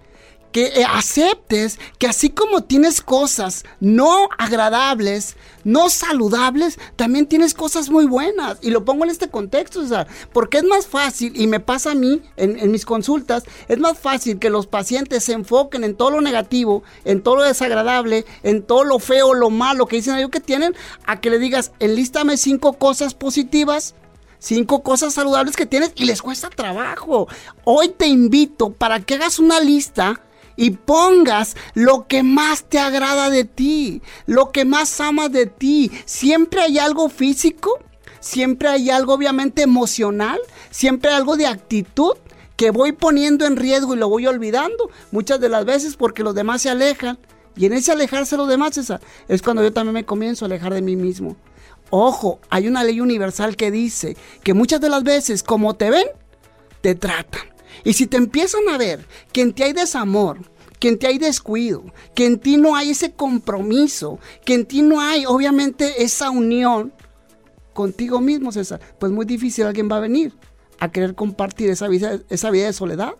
Que 0.59 0.65
eh, 0.65 0.85
aceptes 0.85 1.79
que 1.99 2.09
así 2.09 2.31
como 2.31 2.65
tienes 2.65 3.01
cosas 3.01 3.65
no 3.79 4.29
agradables, 4.39 5.37
no 5.63 5.89
saludables, 5.89 6.81
también 6.97 7.27
tienes 7.27 7.55
cosas 7.55 7.91
muy 7.91 8.07
buenas. 8.07 8.59
Y 8.61 8.71
lo 8.71 8.85
pongo 8.85 9.05
en 9.05 9.11
este 9.11 9.29
contexto, 9.29 9.83
César, 9.83 10.09
porque 10.33 10.59
es 10.59 10.65
más 10.65 10.89
fácil, 10.89 11.41
y 11.41 11.47
me 11.47 11.61
pasa 11.61 11.93
a 11.93 11.95
mí 11.95 12.23
en, 12.37 12.73
mis 12.73 12.85
consultas, 12.85 13.45
es 13.69 13.79
más 13.79 13.97
fácil 14.01 14.41
que 14.41 14.51
los 14.51 14.67
pacientes 14.67 15.23
se 15.23 15.33
enfoquen 15.35 15.85
en 15.85 15.95
todo 15.95 16.11
lo 16.11 16.21
negativo, 16.21 16.83
en 17.05 17.23
todo 17.23 17.37
lo 17.37 17.43
desagradable, 17.45 18.27
en 18.43 18.65
todo 18.65 18.83
lo 18.83 18.99
feo, 18.99 19.35
lo 19.35 19.51
malo 19.51 19.87
que 19.87 19.95
dicen 19.95 20.17
ellos 20.17 20.31
que 20.31 20.41
tienen, 20.41 20.75
a 21.07 21.21
que 21.21 21.31
le 21.31 21.39
digas, 21.39 21.71
enlístame 21.79 22.37
cinco 22.37 22.73
cosas 22.73 23.15
positivas 23.15 23.95
cinco 24.41 24.85
cosas 24.85 25.15
saludables 25.15 25.57
que 25.57 25.67
tienes 25.67 25.93
y 25.97 26.05
les 26.05 26.23
cuesta 26.23 26.49
trabajo. 26.49 27.27
Hoy 27.65 27.89
te 27.89 28.07
invito 28.07 28.71
para 28.71 29.01
que 29.01 29.15
hagas 29.15 29.41
una 29.41 29.59
lista 29.59 30.21
y 30.59 30.73
pongas 30.73 31.57
lo 31.75 32.09
que 32.09 32.25
más 32.25 32.65
te 32.65 32.81
agrada 32.81 33.31
de 33.31 33.45
ti, 33.45 34.03
lo 34.27 34.51
que 34.51 34.65
más 34.65 35.01
amas 35.01 35.31
de 35.31 35.47
ti. 35.47 35.91
Siempre 36.05 36.61
hay 36.61 36.79
algo 36.79 37.09
físico, 37.09 37.79
siempre 38.19 38.69
hay 38.69 38.91
algo 38.91 39.15
obviamente 39.15 39.63
emocional, 39.63 40.41
siempre 40.71 41.11
hay 41.11 41.17
algo 41.17 41.37
de 41.37 41.47
actitud 41.47 42.17
que 42.57 42.73
voy 42.73 42.91
poniendo 42.91 43.47
en 43.47 43.57
riesgo 43.57 43.95
y 43.95 43.99
lo 43.99 44.09
voy 44.09 44.27
olvidando 44.27 44.91
muchas 45.13 45.39
de 45.39 45.49
las 45.49 45.65
veces 45.65 45.95
porque 45.95 46.25
los 46.25 46.35
demás 46.35 46.61
se 46.61 46.71
alejan. 46.71 47.19
Y 47.55 47.67
en 47.67 47.73
ese 47.73 47.93
alejarse 47.93 48.35
de 48.35 48.39
los 48.39 48.49
demás, 48.49 48.79
es 49.29 49.43
cuando 49.43 49.63
yo 49.63 49.73
también 49.73 49.95
me 49.95 50.05
comienzo 50.05 50.45
a 50.45 50.47
alejar 50.47 50.75
de 50.75 50.83
mí 50.83 50.97
mismo. 50.97 51.37
Ojo, 51.91 52.41
hay 52.51 52.67
una 52.67 52.83
ley 52.83 53.01
universal 53.01 53.57
que 53.57 53.71
dice 53.71 54.17
que 54.43 54.55
muchas 54.55 54.81
de 54.81 54.89
las 54.89 55.05
veces 55.05 55.45
como 55.45 55.75
te 55.75 55.91
ven, 55.91 56.07
te 56.81 56.97
tratan. 56.97 57.43
Y 57.85 57.93
si 57.93 58.07
te 58.07 58.17
empiezan 58.17 58.69
a 58.69 58.79
ver 58.79 59.07
que 59.33 59.43
en 59.43 59.53
ti 59.53 59.63
hay 59.63 59.73
desamor, 59.73 60.39
que 60.79 60.89
en 60.89 60.99
ti 60.99 61.07
hay 61.07 61.19
descuido, 61.19 61.85
que 62.15 62.27
en 62.27 62.39
ti 62.39 62.57
no 62.57 62.77
hay 62.77 62.91
ese 62.91 63.13
compromiso, 63.13 64.19
que 64.45 64.55
en 64.55 64.67
ti 64.67 64.83
no 64.83 65.01
hay 65.01 65.27
obviamente 65.27 66.03
esa 66.03 66.31
unión 66.31 66.93
contigo 67.73 68.21
mismo, 68.21 68.53
César, 68.53 68.81
pues 68.99 69.13
muy 69.13 69.25
difícil 69.25 69.67
alguien 69.67 69.89
va 69.91 69.97
a 69.97 70.01
venir 70.01 70.33
a 70.81 70.91
querer 70.91 71.15
compartir 71.15 71.71
esa 71.71 71.89
vida, 71.89 72.21
esa 72.29 72.51
vida 72.51 72.67
de 72.67 72.73
soledad, 72.73 73.15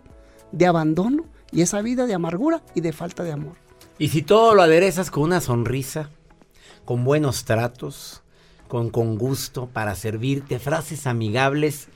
de 0.51 0.65
abandono 0.65 1.25
y 1.51 1.61
esa 1.61 1.81
vida 1.81 2.05
de 2.05 2.13
amargura 2.13 2.61
y 2.75 2.81
de 2.81 2.93
falta 2.93 3.23
de 3.23 3.31
amor. 3.31 3.55
Y 3.97 4.09
si 4.09 4.21
todo 4.21 4.55
lo 4.55 4.61
aderezas 4.61 5.11
con 5.11 5.23
una 5.23 5.41
sonrisa, 5.41 6.09
con 6.85 7.03
buenos 7.03 7.43
tratos, 7.43 8.23
con, 8.67 8.89
con 8.89 9.17
gusto 9.17 9.67
para 9.67 9.95
servirte, 9.95 10.59
frases 10.59 11.05
amigables, 11.05 11.89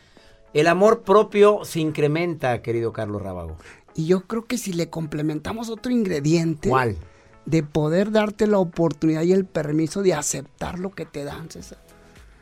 el 0.53 0.67
amor 0.67 1.01
propio 1.01 1.65
se 1.65 1.79
incrementa, 1.79 2.61
querido 2.61 2.93
Carlos 2.93 3.21
Rábago. 3.21 3.57
Y 3.95 4.07
yo 4.07 4.25
creo 4.27 4.45
que 4.45 4.57
si 4.57 4.73
le 4.73 4.89
complementamos 4.89 5.69
otro 5.69 5.91
ingrediente, 5.91 6.69
¿Cuál? 6.69 6.97
de 7.45 7.61
poder 7.63 8.11
darte 8.11 8.47
la 8.47 8.57
oportunidad 8.59 9.23
y 9.23 9.33
el 9.33 9.45
permiso 9.45 10.01
de 10.01 10.13
aceptar 10.13 10.79
lo 10.79 10.91
que 10.91 11.05
te 11.05 11.23
dan, 11.23 11.49
César. 11.51 11.77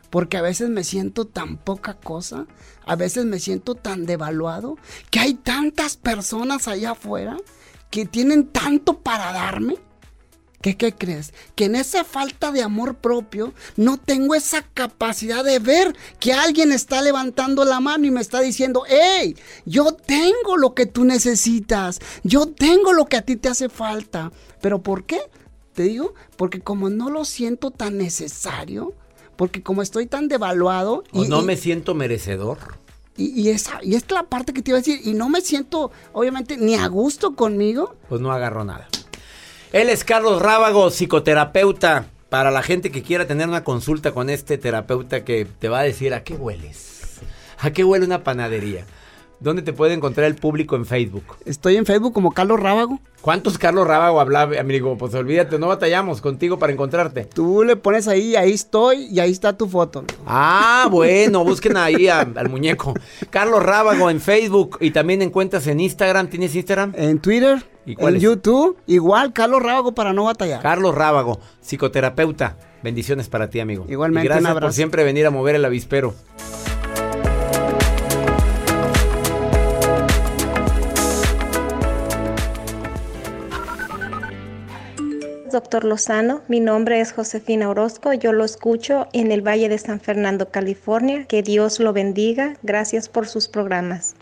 porque 0.10 0.38
a 0.38 0.42
veces 0.42 0.70
me 0.70 0.84
siento 0.84 1.26
tan 1.26 1.58
poca 1.58 1.94
cosa, 1.96 2.46
a 2.86 2.96
veces 2.96 3.26
me 3.26 3.40
siento 3.40 3.76
tan 3.76 4.06
devaluado, 4.06 4.78
que 5.10 5.20
hay 5.20 5.34
tantas 5.36 5.96
personas 5.98 6.68
allá 6.68 6.92
afuera 6.92 7.38
que 7.90 8.06
tienen 8.06 8.48
tanto 8.48 9.00
para 9.00 9.32
darme. 9.32 9.78
¿Qué, 10.62 10.78
¿Qué 10.78 10.94
crees? 10.94 11.34
Que 11.56 11.66
en 11.66 11.76
esa 11.76 12.04
falta 12.04 12.52
de 12.52 12.62
amor 12.62 12.96
propio 12.96 13.54
no 13.78 13.98
tengo 13.98 14.36
esa 14.36 14.62
capacidad 14.62 15.44
de 15.44 15.60
ver 15.60 15.96
que 16.20 16.34
alguien 16.34 16.72
está 16.72 17.02
levantando 17.02 17.66
la 17.66 17.80
mano 17.80 18.06
y 18.06 18.12
me 18.12 18.22
está 18.22 18.42
diciendo, 18.42 18.84
hey, 18.88 19.36
yo 19.66 19.94
tengo 19.94 20.58
lo 20.58 20.74
que 20.74 20.86
tú 20.86 21.04
necesitas, 21.04 22.00
yo 22.24 22.48
tengo 22.48 22.94
lo 22.94 23.06
que 23.06 23.18
a 23.18 23.24
ti 23.24 23.36
te 23.36 23.50
hace 23.50 23.70
falta. 23.70 24.32
¿Pero 24.62 24.82
por 24.84 25.06
qué? 25.06 25.20
Te 25.74 25.84
digo, 25.84 26.14
porque 26.36 26.62
como 26.62 26.90
no 26.90 27.10
lo 27.10 27.26
siento 27.26 27.72
tan 27.72 27.98
necesario, 27.98 28.94
porque 29.36 29.64
como 29.64 29.82
estoy 29.82 30.06
tan 30.06 30.28
devaluado... 30.28 31.04
y 31.14 31.28
no 31.28 31.42
me 31.42 31.58
siento 31.58 31.96
merecedor. 31.96 32.80
Y, 33.18 33.50
esa, 33.50 33.80
y 33.84 33.96
esta 33.96 34.16
es 34.16 34.22
la 34.22 34.30
parte 34.30 34.54
que 34.54 34.62
te 34.62 34.72
iba 34.72 34.78
a 34.78 34.82
decir, 34.82 35.00
y 35.04 35.14
no 35.14 35.30
me 35.30 35.42
siento, 35.42 35.92
obviamente, 36.14 36.58
ni 36.58 36.76
a 36.76 36.88
gusto 36.88 37.36
conmigo. 37.36 37.96
Pues 38.10 38.22
no 38.22 38.32
agarro 38.32 38.64
nada. 38.64 38.88
Él 39.72 39.90
es 39.90 40.04
Carlos 40.04 40.42
Rábago, 40.42 40.90
psicoterapeuta. 40.90 42.06
Para 42.28 42.52
la 42.52 42.62
gente 42.62 42.92
que 42.92 43.04
quiera 43.04 43.26
tener 43.26 43.48
una 43.48 43.64
consulta 43.64 44.12
con 44.12 44.30
este 44.30 44.58
terapeuta 44.58 45.24
que 45.24 45.46
te 45.46 45.70
va 45.70 45.80
a 45.80 45.84
decir 45.84 46.14
a 46.14 46.24
qué 46.24 46.34
hueles. 46.34 47.20
¿A 47.60 47.72
qué 47.72 47.86
huele 47.86 48.06
una 48.06 48.24
panadería? 48.24 48.86
¿Dónde 49.40 49.62
te 49.62 49.72
puede 49.72 49.94
encontrar 49.94 50.28
el 50.28 50.36
público 50.36 50.76
en 50.76 50.86
Facebook? 50.86 51.24
Estoy 51.46 51.78
en 51.78 51.86
Facebook 51.86 52.14
como 52.14 52.32
Carlos 52.32 52.60
Rábago. 52.60 53.00
¿Cuántos 53.22 53.58
Carlos 53.58 53.88
Rábago 53.88 54.20
hablaba, 54.20 54.60
amigo? 54.60 54.98
Pues 54.98 55.14
olvídate, 55.14 55.58
no 55.58 55.68
batallamos 55.68 56.20
contigo 56.20 56.60
para 56.60 56.74
encontrarte. 56.74 57.26
Tú 57.26 57.64
le 57.64 57.78
pones 57.78 58.10
ahí, 58.10 58.36
ahí 58.36 58.52
estoy 58.52 59.06
y 59.06 59.20
ahí 59.20 59.32
está 59.32 59.58
tu 59.58 59.68
foto. 59.68 60.04
Ah, 60.26 60.88
bueno, 60.92 61.46
busquen 61.46 61.78
ahí 61.78 62.10
al 62.10 62.50
muñeco. 62.50 62.94
Carlos 63.30 63.64
Rábago 63.64 64.10
en 64.10 64.20
Facebook 64.20 64.78
y 64.82 64.92
también 64.92 65.22
encuentras 65.22 65.66
en 65.68 65.80
Instagram. 65.80 66.28
¿Tienes 66.28 66.56
Instagram? 66.56 66.94
En 66.96 67.20
Twitter. 67.20 67.71
¿Y 67.86 67.96
en 68.00 68.16
YouTube. 68.16 68.78
Igual, 68.88 69.34
Carlos 69.34 69.62
Rábago 69.62 69.94
para 69.94 70.14
no 70.14 70.26
batallar. 70.26 70.62
Carlos 70.62 70.94
Rábago, 70.94 71.40
psicoterapeuta. 71.62 72.58
Bendiciones 72.84 73.30
para 73.30 73.50
ti, 73.50 73.60
amigo. 73.60 73.86
Igualmente. 73.88 74.26
Y 74.26 74.30
gracias 74.30 74.60
por 74.60 74.74
siempre 74.74 75.04
venir 75.04 75.26
a 75.26 75.32
mover 75.32 75.56
el 75.56 75.66
avispero. 75.66 76.14
doctor 85.52 85.84
Lozano. 85.84 86.42
Mi 86.48 86.60
nombre 86.60 87.02
es 87.02 87.14
Josefina 87.14 87.70
Orozco. 87.70 88.14
Yo 88.14 88.34
lo 88.34 88.44
escucho 88.44 89.08
en 89.14 89.32
el 89.32 89.46
Valle 89.46 89.70
de 89.70 89.78
San 89.78 90.00
Fernando, 90.00 90.50
California. 90.50 91.26
Que 91.26 91.44
Dios 91.44 91.80
lo 91.80 91.94
bendiga. 91.94 92.56
Gracias 92.64 93.10
por 93.10 93.28
sus 93.28 93.48
programas. 93.48 94.16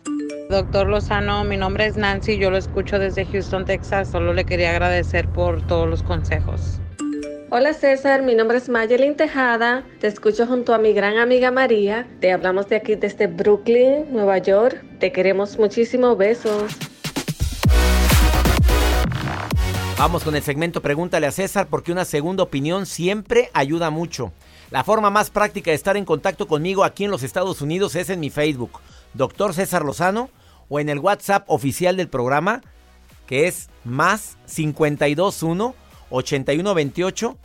Doctor 0.50 0.88
Lozano, 0.88 1.44
mi 1.44 1.58
nombre 1.58 1.86
es 1.86 1.96
Nancy. 1.96 2.40
Yo 2.40 2.50
lo 2.50 2.58
escucho 2.58 2.98
desde 2.98 3.24
Houston, 3.24 3.66
Texas. 3.66 4.10
Solo 4.10 4.34
le 4.34 4.46
quería 4.46 4.72
agradecer 4.72 5.30
por 5.30 5.62
todos 5.68 5.88
los 5.88 6.02
consejos. 6.02 6.80
Hola 7.52 7.76
César, 7.76 8.24
mi 8.24 8.34
nombre 8.34 8.58
es 8.58 8.68
Mayelin 8.68 9.16
Tejada, 9.16 9.84
te 10.00 10.08
escucho 10.08 10.48
junto 10.48 10.74
a 10.74 10.80
mi 10.80 10.94
gran 10.94 11.18
amiga 11.18 11.52
María, 11.52 12.08
te 12.20 12.32
hablamos 12.32 12.68
de 12.68 12.78
aquí 12.78 12.96
desde 12.96 13.28
Brooklyn, 13.28 14.12
Nueva 14.12 14.40
York, 14.40 14.84
te 15.00 15.12
queremos 15.12 15.60
muchísimo, 15.60 16.16
besos. 16.16 16.76
Vamos 20.00 20.24
con 20.24 20.36
el 20.36 20.42
segmento 20.42 20.82
Pregúntale 20.82 21.28
a 21.28 21.32
César 21.32 21.68
porque 21.70 21.92
una 21.92 22.06
segunda 22.06 22.42
opinión 22.42 22.88
siempre 22.88 23.52
ayuda 23.54 23.92
mucho. 23.92 24.32
La 24.72 24.84
forma 24.84 25.10
más 25.12 25.30
práctica 25.30 25.72
de 25.72 25.76
estar 25.76 25.98
en 25.98 26.06
contacto 26.06 26.48
conmigo 26.48 26.84
aquí 26.84 27.04
en 27.04 27.12
los 27.12 27.22
Estados 27.22 27.62
Unidos 27.62 27.96
es 27.96 28.10
en 28.10 28.20
mi 28.20 28.30
Facebook, 28.30 28.80
Doctor 29.14 29.54
César 29.54 29.84
Lozano, 29.84 30.30
o 30.70 30.80
en 30.80 30.90
el 30.90 31.00
WhatsApp 31.00 31.44
oficial 31.48 31.98
del 31.98 32.08
programa, 32.08 32.62
que 33.28 33.48
es 33.48 33.70
más 33.84 34.38
521 34.54 35.76
8128 36.10 37.38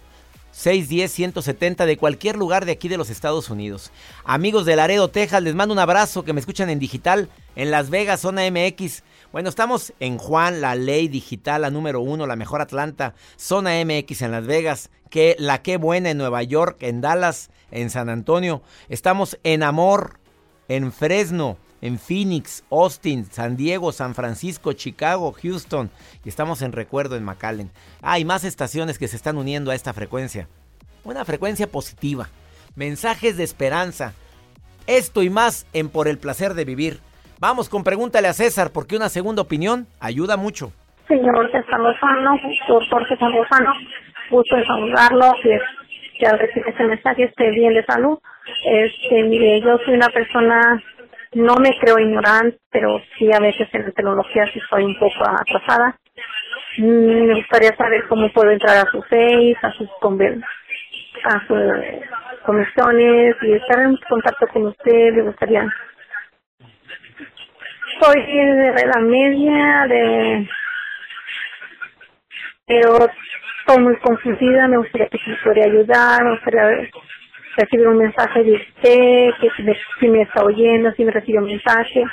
610 0.54 1.10
170 1.10 1.84
de 1.84 1.96
cualquier 1.96 2.36
lugar 2.36 2.64
de 2.64 2.72
aquí 2.72 2.88
de 2.88 2.96
los 2.96 3.10
Estados 3.10 3.50
Unidos. 3.50 3.90
Amigos 4.24 4.64
de 4.64 4.76
Laredo, 4.76 5.08
Texas, 5.08 5.42
les 5.42 5.56
mando 5.56 5.72
un 5.72 5.80
abrazo 5.80 6.24
que 6.24 6.32
me 6.32 6.38
escuchan 6.38 6.70
en 6.70 6.78
digital 6.78 7.28
en 7.56 7.72
Las 7.72 7.90
Vegas, 7.90 8.20
zona 8.20 8.48
MX. 8.48 9.02
Bueno, 9.32 9.48
estamos 9.48 9.92
en 9.98 10.16
Juan, 10.16 10.60
la 10.60 10.76
ley 10.76 11.08
digital, 11.08 11.62
la 11.62 11.70
número 11.70 12.00
uno, 12.00 12.28
la 12.28 12.36
mejor 12.36 12.60
Atlanta, 12.60 13.14
zona 13.36 13.84
MX 13.84 14.22
en 14.22 14.30
Las 14.30 14.46
Vegas, 14.46 14.90
que 15.10 15.34
la 15.40 15.60
que 15.60 15.76
buena 15.76 16.10
en 16.10 16.18
Nueva 16.18 16.44
York, 16.44 16.76
en 16.82 17.00
Dallas, 17.00 17.50
en 17.72 17.90
San 17.90 18.08
Antonio. 18.08 18.62
Estamos 18.88 19.40
en 19.42 19.64
Amor, 19.64 20.20
en 20.68 20.92
Fresno, 20.92 21.58
en 21.84 21.98
Phoenix, 21.98 22.64
Austin, 22.70 23.26
San 23.26 23.58
Diego, 23.58 23.92
San 23.92 24.14
Francisco, 24.14 24.72
Chicago, 24.72 25.34
Houston 25.42 25.90
y 26.24 26.30
estamos 26.30 26.62
en 26.62 26.72
Recuerdo 26.72 27.14
en 27.14 27.24
McAllen. 27.24 27.70
Hay 28.00 28.24
más 28.24 28.44
estaciones 28.44 28.98
que 28.98 29.06
se 29.06 29.16
están 29.16 29.36
uniendo 29.36 29.70
a 29.70 29.74
esta 29.74 29.92
frecuencia. 29.92 30.48
Una 31.04 31.26
frecuencia 31.26 31.66
positiva. 31.66 32.28
Mensajes 32.74 33.36
de 33.36 33.44
esperanza. 33.44 34.14
Esto 34.86 35.22
y 35.22 35.28
más 35.28 35.66
en 35.74 35.90
Por 35.90 36.08
el 36.08 36.16
placer 36.16 36.54
de 36.54 36.64
vivir. 36.64 37.00
Vamos 37.38 37.68
con 37.68 37.84
pregúntale 37.84 38.28
a 38.28 38.32
César, 38.32 38.70
porque 38.72 38.96
una 38.96 39.10
segunda 39.10 39.42
opinión 39.42 39.86
ayuda 40.00 40.38
mucho. 40.38 40.72
Señor 41.06 41.52
César 41.52 41.80
Lozano, 41.80 42.40
doctor 42.66 43.06
César 43.08 43.30
Lozano, 43.30 43.72
gusto 44.30 44.56
en 44.56 44.64
saludarlo, 44.64 45.34
que, 45.42 45.58
que 46.18 46.26
al 46.26 46.38
recibir 46.38 46.66
este 46.66 46.84
mensaje 46.84 47.24
esté 47.24 47.50
bien 47.50 47.74
de 47.74 47.84
salud. 47.84 48.18
Este, 48.64 49.22
mire, 49.24 49.60
yo 49.60 49.76
soy 49.84 49.94
una 49.94 50.08
persona, 50.08 50.82
no 51.34 51.56
me 51.56 51.76
creo 51.78 51.98
ignorante, 51.98 52.58
pero 52.70 53.00
sí 53.18 53.32
a 53.32 53.40
veces 53.40 53.68
en 53.72 53.86
la 53.86 53.92
tecnología 53.92 54.46
sí 54.52 54.58
estoy 54.58 54.84
un 54.84 54.98
poco 54.98 55.24
atrasada. 55.28 55.96
Mm, 56.78 57.26
me 57.26 57.34
gustaría 57.34 57.76
saber 57.76 58.06
cómo 58.08 58.32
puedo 58.32 58.50
entrar 58.50 58.76
a 58.76 58.90
su 58.90 59.02
Face, 59.02 59.56
a 59.62 59.72
sus 59.72 59.88
a 61.24 61.46
sus 61.46 61.60
comisiones 62.44 63.36
y 63.42 63.52
estar 63.52 63.80
en 63.80 63.96
contacto 64.08 64.46
con 64.48 64.66
usted. 64.66 65.12
Me 65.12 65.22
gustaría 65.22 65.68
soy 68.00 68.20
de 68.20 68.86
la 68.86 69.00
media, 69.00 69.86
de 69.88 70.48
pero 72.66 73.08
estoy 73.60 73.82
muy 73.82 73.96
confundida, 73.98 74.68
me 74.68 74.78
gustaría 74.78 75.08
que 75.08 75.18
me 75.26 75.36
pudiera 75.36 75.70
ayudar, 75.70 76.24
me 76.24 76.30
gustaría 76.30 76.90
recibir 77.56 77.86
un 77.88 77.98
mensaje 77.98 78.42
de 78.42 78.52
usted, 78.52 79.30
que 79.40 79.48
si 80.00 80.08
me, 80.08 80.22
está 80.22 80.44
oyendo, 80.44 80.92
si 80.92 81.04
me 81.04 81.12
recibe 81.12 81.38
un 81.38 81.46
mensaje. 81.46 82.04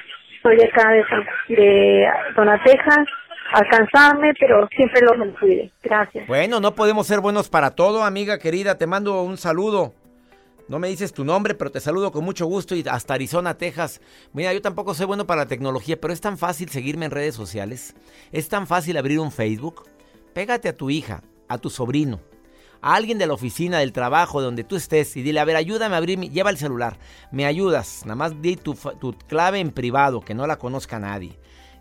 Soy 0.41 0.57
acá 0.61 0.91
de, 0.91 2.07
Texas, 2.65 3.05
alcanzarme, 3.53 4.33
pero 4.39 4.67
siempre 4.75 5.01
lo 5.01 5.33
cuide. 5.35 5.71
Gracias. 5.83 6.27
Bueno, 6.27 6.59
no 6.59 6.73
podemos 6.73 7.05
ser 7.05 7.19
buenos 7.19 7.49
para 7.49 7.71
todo, 7.75 8.03
amiga 8.03 8.39
querida. 8.39 8.77
Te 8.77 8.87
mando 8.87 9.21
un 9.21 9.37
saludo. 9.37 9.93
No 10.67 10.79
me 10.79 10.87
dices 10.87 11.11
tu 11.11 11.25
nombre, 11.25 11.53
pero 11.53 11.69
te 11.69 11.81
saludo 11.81 12.11
con 12.11 12.23
mucho 12.23 12.45
gusto 12.45 12.75
y 12.75 12.83
hasta 12.89 13.13
Arizona, 13.13 13.57
Texas. 13.57 13.99
Mira, 14.31 14.53
yo 14.53 14.61
tampoco 14.61 14.93
soy 14.93 15.05
bueno 15.05 15.27
para 15.27 15.41
la 15.41 15.47
tecnología, 15.47 15.99
pero 15.99 16.13
es 16.13 16.21
tan 16.21 16.37
fácil 16.37 16.69
seguirme 16.69 17.05
en 17.05 17.11
redes 17.11 17.35
sociales. 17.35 17.93
Es 18.31 18.47
tan 18.47 18.67
fácil 18.67 18.95
abrir 18.95 19.19
un 19.19 19.31
Facebook. 19.31 19.83
Pégate 20.33 20.69
a 20.69 20.77
tu 20.77 20.89
hija, 20.89 21.23
a 21.49 21.57
tu 21.57 21.69
sobrino, 21.69 22.21
a 22.81 22.95
alguien 22.95 23.17
de 23.17 23.27
la 23.27 23.33
oficina, 23.33 23.79
del 23.79 23.93
trabajo, 23.93 24.39
de 24.39 24.45
donde 24.45 24.63
tú 24.63 24.75
estés 24.75 25.15
y 25.17 25.21
dile, 25.21 25.39
a 25.39 25.45
ver, 25.45 25.55
ayúdame 25.55 25.95
a 25.95 25.97
abrir, 25.97 26.17
mi... 26.17 26.29
lleva 26.29 26.49
el 26.49 26.57
celular, 26.57 26.97
me 27.31 27.45
ayudas, 27.45 28.01
nada 28.05 28.15
más 28.15 28.41
di 28.41 28.55
tu, 28.55 28.73
tu 28.73 29.13
clave 29.27 29.59
en 29.59 29.71
privado, 29.71 30.21
que 30.21 30.33
no 30.33 30.47
la 30.47 30.57
conozca 30.57 30.99
nadie. 30.99 31.37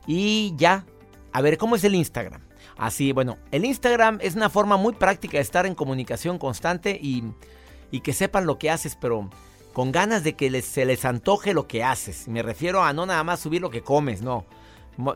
Y 0.06 0.54
ya, 0.56 0.84
a 1.32 1.40
ver, 1.40 1.58
¿cómo 1.58 1.76
es 1.76 1.84
el 1.84 1.94
Instagram? 1.94 2.42
Así, 2.76 3.12
bueno, 3.12 3.36
el 3.50 3.64
Instagram 3.64 4.18
es 4.22 4.34
una 4.34 4.48
forma 4.48 4.76
muy 4.76 4.94
práctica 4.94 5.38
de 5.38 5.42
estar 5.42 5.66
en 5.66 5.74
comunicación 5.74 6.38
constante 6.38 6.98
y 7.00 7.24
y 7.90 8.00
que 8.00 8.12
sepan 8.12 8.46
lo 8.46 8.58
que 8.58 8.70
haces, 8.70 8.96
pero 8.96 9.28
con 9.72 9.92
ganas 9.92 10.24
de 10.24 10.34
que 10.34 10.62
se 10.62 10.84
les 10.84 11.04
antoje 11.04 11.54
lo 11.54 11.66
que 11.66 11.84
haces. 11.84 12.28
Me 12.28 12.42
refiero 12.42 12.82
a 12.82 12.92
no 12.92 13.06
nada 13.06 13.24
más 13.24 13.40
subir 13.40 13.60
lo 13.60 13.70
que 13.70 13.82
comes, 13.82 14.22
no. 14.22 14.46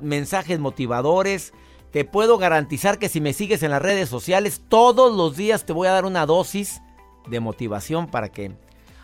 mensajes 0.01 0.59
motivadores. 0.59 1.53
Te 1.95 2.05
puedo 2.05 2.39
garantizar 2.39 2.99
que 2.99 3.09
si 3.09 3.21
me 3.21 3.33
sigues 3.33 3.63
en 3.63 3.71
las 3.71 3.81
redes 3.81 4.09
sociales, 4.09 4.61
todos 4.69 5.17
los 5.17 5.37
días 5.37 5.65
te 5.65 5.73
voy 5.73 5.87
a 5.87 5.93
dar 5.93 6.05
una 6.05 6.27
dosis 6.27 6.83
de 7.29 7.39
motivación 7.39 8.09
para 8.09 8.31
que 8.31 8.51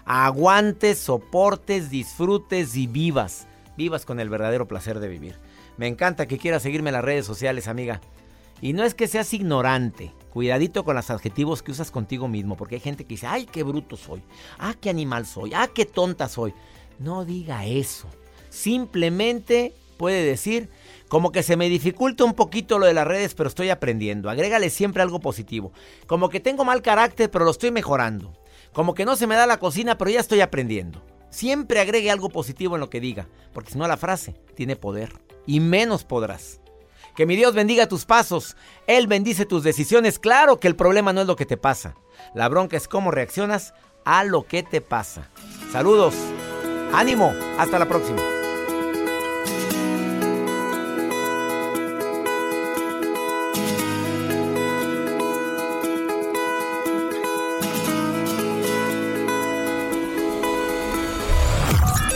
aguantes, 0.05 0.99
soportes, 0.99 1.89
disfrutes 1.89 2.75
y 2.75 2.89
vivas. 2.89 3.47
Vivas 3.77 4.05
con 4.05 4.19
el 4.19 4.29
verdadero 4.29 4.67
placer 4.67 4.99
de 4.99 5.07
vivir. 5.07 5.39
Me 5.77 5.87
encanta 5.87 6.27
que 6.27 6.37
quieras 6.37 6.65
seguirme 6.65 6.91
en 6.91 6.95
las 6.95 7.05
redes 7.05 7.25
sociales, 7.25 7.69
amiga. 7.69 8.01
Y 8.61 8.73
no 8.73 8.83
es 8.83 8.97
que 8.97 9.07
seas 9.07 9.33
ignorante. 9.35 10.13
Cuidadito 10.33 10.83
con 10.85 10.97
los 10.97 11.11
adjetivos 11.11 11.63
que 11.63 11.71
usas 11.71 11.93
contigo 11.93 12.27
mismo, 12.27 12.57
porque 12.57 12.75
hay 12.75 12.81
gente 12.81 13.05
que 13.05 13.15
dice, 13.15 13.29
ay, 13.29 13.47
qué 13.47 13.63
bruto 13.63 13.97
soy, 13.97 14.21
ah, 14.59 14.75
qué 14.81 14.91
animal 14.91 15.27
soy, 15.27 15.53
ah, 15.55 15.71
qué 15.73 15.87
tonta 15.87 16.29
soy. 16.29 16.55
No 16.99 17.25
diga 17.25 17.67
eso. 17.67 18.09
Simplemente 18.49 19.77
puede 19.97 20.25
decir, 20.25 20.71
como 21.11 21.33
que 21.33 21.43
se 21.43 21.57
me 21.57 21.69
dificulta 21.69 22.23
un 22.23 22.35
poquito 22.35 22.79
lo 22.79 22.87
de 22.87 22.95
las 22.95 23.05
redes, 23.05 23.35
pero 23.35 23.49
estoy 23.49 23.69
aprendiendo. 23.69 24.31
Agrégale 24.31 24.71
siempre 24.71 25.03
algo 25.03 25.19
positivo. 25.19 25.73
Como 26.07 26.29
que 26.29 26.39
tengo 26.39 26.65
mal 26.65 26.83
carácter, 26.83 27.29
pero 27.29 27.45
lo 27.45 27.51
estoy 27.51 27.73
mejorando. 27.73 28.33
Como 28.73 28.95
que 28.95 29.05
no 29.05 29.17
se 29.17 29.27
me 29.27 29.35
da 29.35 29.49
la 29.49 29.59
cocina, 29.59 29.99
pero 29.99 30.13
ya 30.13 30.21
estoy 30.21 30.41
aprendiendo. 30.41 31.05
Siempre 31.29 31.81
agregue 31.81 32.13
algo 32.13 32.29
positivo 32.29 32.77
en 32.77 32.81
lo 32.81 32.91
que 32.91 33.01
diga, 33.01 33.27
porque 33.53 33.73
si 33.73 33.79
no 33.79 33.89
la 33.89 33.97
frase 33.97 34.37
tiene 34.55 34.77
poder 34.77 35.13
y 35.49 35.59
menos 35.59 36.05
podrás. 36.05 36.61
Que 37.17 37.27
mi 37.27 37.35
Dios 37.35 37.55
bendiga 37.55 37.89
tus 37.89 38.05
pasos, 38.05 38.57
Él 38.87 39.09
bendice 39.09 39.47
tus 39.47 39.65
decisiones. 39.65 40.21
Claro 40.21 40.61
que 40.61 40.69
el 40.69 40.77
problema 40.77 41.13
no 41.13 41.23
es 41.23 41.27
lo 41.27 41.35
que 41.35 41.45
te 41.45 41.57
pasa, 41.57 41.97
la 42.37 42.49
bronca 42.49 42.77
es 42.77 42.87
cómo 42.87 43.11
reaccionas 43.11 43.75
a 44.05 44.23
lo 44.23 44.45
que 44.47 44.63
te 44.63 44.81
pasa. 44.81 45.29
Saludos, 45.73 46.15
ánimo, 46.93 47.35
hasta 47.59 47.81
la 47.81 47.89
próxima. 47.89 48.40